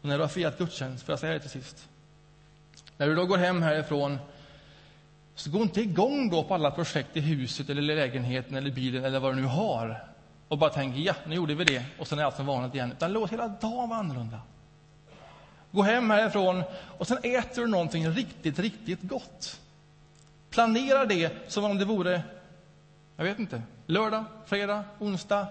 Och 0.00 0.08
när 0.08 0.16
du 0.16 0.22
har 0.22 0.28
firat 0.28 0.58
gudstjänst, 0.58 1.04
får 1.04 1.12
jag 1.12 1.18
säga 1.18 1.32
det 1.32 1.40
till 1.40 1.50
sist. 1.50 1.88
När 2.96 3.06
du 3.06 3.14
då 3.14 3.26
går 3.26 3.36
hem 3.36 3.62
härifrån, 3.62 4.18
så 5.34 5.50
gå 5.50 5.62
inte 5.62 5.80
igång 5.80 6.30
då 6.30 6.44
på 6.44 6.54
alla 6.54 6.70
projekt 6.70 7.16
i 7.16 7.20
huset 7.20 7.70
eller 7.70 7.82
lägenheten 7.82 8.56
eller 8.56 8.70
bilen 8.70 9.04
eller 9.04 9.20
vad 9.20 9.32
du 9.36 9.40
nu 9.40 9.46
har 9.46 10.04
och 10.48 10.58
bara 10.58 10.70
tänk, 10.70 10.96
ja, 10.96 11.14
nu 11.26 11.34
gjorde 11.34 11.54
vi 11.54 11.64
det 11.64 11.84
och 11.98 12.06
sen 12.06 12.18
är 12.18 12.24
allt 12.24 12.36
som 12.36 12.46
vanligt 12.46 12.74
igen. 12.74 12.92
Utan 12.92 13.12
låt 13.12 13.32
hela 13.32 13.48
dagen 13.48 13.88
vara 13.88 13.98
annorlunda. 13.98 14.40
Gå 15.76 15.82
hem 15.82 16.10
härifrån 16.10 16.62
och 16.98 17.06
sen 17.06 17.18
äter 17.22 17.62
du 17.62 17.68
någonting 17.68 18.10
riktigt, 18.10 18.58
riktigt 18.58 19.02
gott. 19.02 19.60
Planera 20.50 21.04
det 21.04 21.32
som 21.52 21.64
om 21.64 21.78
det 21.78 21.84
vore, 21.84 22.22
jag 23.16 23.24
vet 23.24 23.38
inte, 23.38 23.62
lördag, 23.86 24.24
fredag, 24.46 24.84
onsdag, 24.98 25.46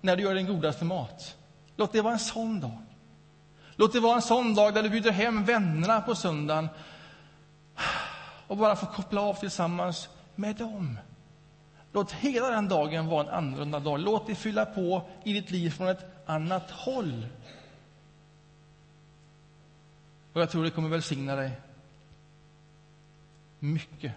när 0.00 0.16
du 0.16 0.22
gör 0.22 0.34
din 0.34 0.46
godaste 0.46 0.84
mat. 0.84 1.36
Låt 1.76 1.92
det 1.92 2.02
vara 2.02 2.12
en 2.12 2.18
sån 2.18 2.60
dag. 2.60 2.78
Låt 3.76 3.92
det 3.92 4.00
vara 4.00 4.14
en 4.14 4.22
sån 4.22 4.54
dag 4.54 4.74
där 4.74 4.82
du 4.82 4.88
bjuder 4.90 5.10
hem 5.10 5.44
vännerna 5.44 6.00
på 6.00 6.14
söndagen 6.14 6.68
och 8.46 8.56
bara 8.56 8.76
får 8.76 8.86
koppla 8.86 9.20
av 9.20 9.34
tillsammans 9.34 10.08
med 10.34 10.56
dem. 10.56 10.98
Låt 11.92 12.12
hela 12.12 12.50
den 12.50 12.68
dagen 12.68 13.06
vara 13.06 13.22
en 13.22 13.34
annorlunda 13.34 13.80
dag. 13.80 14.00
Låt 14.00 14.26
det 14.26 14.34
fylla 14.34 14.66
på 14.66 15.02
i 15.24 15.32
ditt 15.32 15.50
liv 15.50 15.70
från 15.70 15.88
ett 15.88 16.26
annat 16.26 16.70
håll. 16.70 17.26
Och 20.32 20.40
jag 20.40 20.50
tror 20.50 20.64
det 20.64 20.70
kommer 20.70 20.88
välsigna 20.88 21.36
dig 21.36 21.52
mycket. 23.58 24.12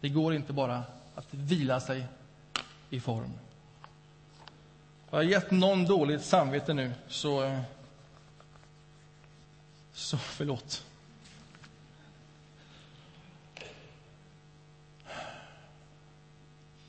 Det 0.00 0.08
går 0.08 0.34
inte 0.34 0.52
bara 0.52 0.84
att 1.14 1.34
vila 1.34 1.80
sig 1.80 2.06
i 2.90 3.00
form. 3.00 3.32
Har 5.10 5.22
jag 5.22 5.30
gett 5.30 5.50
någon 5.50 5.84
dåligt 5.84 6.24
samvete 6.24 6.74
nu, 6.74 6.92
så... 7.08 7.60
Så 9.92 10.16
förlåt. 10.16 10.84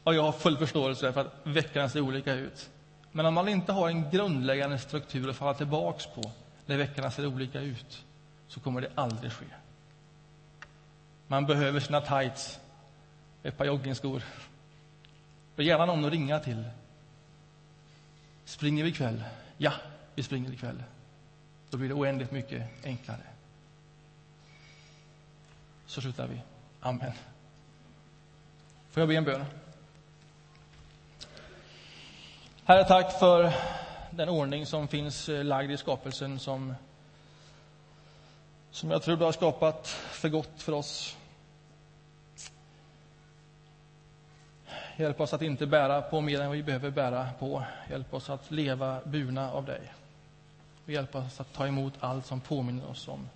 Och 0.03 0.15
jag 0.15 0.23
har 0.23 0.31
full 0.31 0.57
förståelse 0.57 1.13
för 1.13 1.21
att 1.21 1.33
veckan 1.43 1.89
ser 1.89 2.01
olika 2.01 2.33
ut. 2.33 2.69
Men 3.16 3.26
om 3.26 3.34
man 3.34 3.47
inte 3.47 3.72
har 3.72 3.89
en 3.89 4.09
grundläggande 4.09 4.78
struktur 4.78 5.30
att 5.30 5.36
falla 5.36 5.53
tillbaka 5.53 6.09
på 6.16 6.32
när 6.66 6.78
veckorna 6.78 7.11
ser 7.11 7.26
olika 7.26 7.59
ut, 7.59 8.05
så 8.47 8.59
kommer 8.59 8.82
det 8.82 8.89
aldrig 8.95 9.32
ske. 9.32 9.45
Man 11.28 11.45
behöver 11.45 11.80
sina 11.80 12.01
tights, 12.01 12.59
ett 13.43 13.57
par 13.57 13.66
joggingskor 13.66 14.24
och 15.55 15.64
gärna 15.64 15.86
någon 15.86 16.05
att 16.05 16.11
ringa 16.11 16.39
till. 16.39 16.64
Springer 18.45 18.84
vi 18.84 18.89
ikväll? 18.89 19.24
Ja, 19.57 19.74
vi 20.16 20.24
springer 20.24 20.53
ikväll. 20.53 20.84
Då 21.70 21.78
blir 21.78 21.89
det 21.89 21.95
oändligt 21.95 22.32
mycket 22.32 22.70
enklare. 22.84 23.24
Så 25.86 26.01
slutar 26.01 26.28
vi. 26.28 26.41
Amen. 26.80 27.11
Får 28.89 29.01
jag 29.01 29.07
be 29.07 29.16
en 29.16 29.24
bön? 29.24 29.45
Herre, 32.66 32.84
tack 32.84 33.20
för 33.20 33.53
den 34.11 34.30
ordning 34.30 34.66
som 34.66 34.88
finns 34.88 35.30
eh, 35.30 35.43
lagd 35.43 35.72
i 35.72 35.78
skapelsen 35.78 36.39
som, 36.39 36.76
som 38.72 38.91
jag 38.91 39.03
tror 39.03 39.18
du 39.18 39.26
har 39.26 39.32
skapat 39.32 39.88
för 39.88 40.30
gott 40.30 40.61
för 40.61 40.72
oss. 40.72 41.18
Hjälp 44.97 45.20
oss 45.20 45.34
att 45.34 45.41
inte 45.41 45.66
bära 45.66 46.01
på 46.01 46.22
mer 46.22 46.41
än 46.41 46.51
vi 46.51 46.64
behöver 46.64 46.89
bära 46.89 47.30
på. 47.39 47.64
Hjälp 47.89 48.14
oss 48.14 48.30
att 48.30 48.51
leva 48.51 49.01
burna 49.05 49.51
av 49.51 49.66
dig. 49.66 49.93
Och 50.86 50.91
hjälp 50.91 51.16
oss 51.16 51.39
att 51.39 51.53
ta 51.53 51.68
emot 51.68 51.93
allt 51.99 52.26
som 52.26 52.41
påminner 52.41 52.89
oss 52.89 53.07
om, 53.07 53.30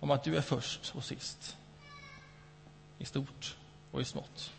om 0.00 0.10
att 0.10 0.22
du 0.22 0.36
är 0.36 0.42
först 0.42 0.94
och 0.94 1.04
sist. 1.04 1.56
I 2.98 3.04
stort 3.04 3.56
och 3.90 4.00
i 4.00 4.04
smått. 4.04 4.52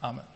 Amen. 0.00 0.33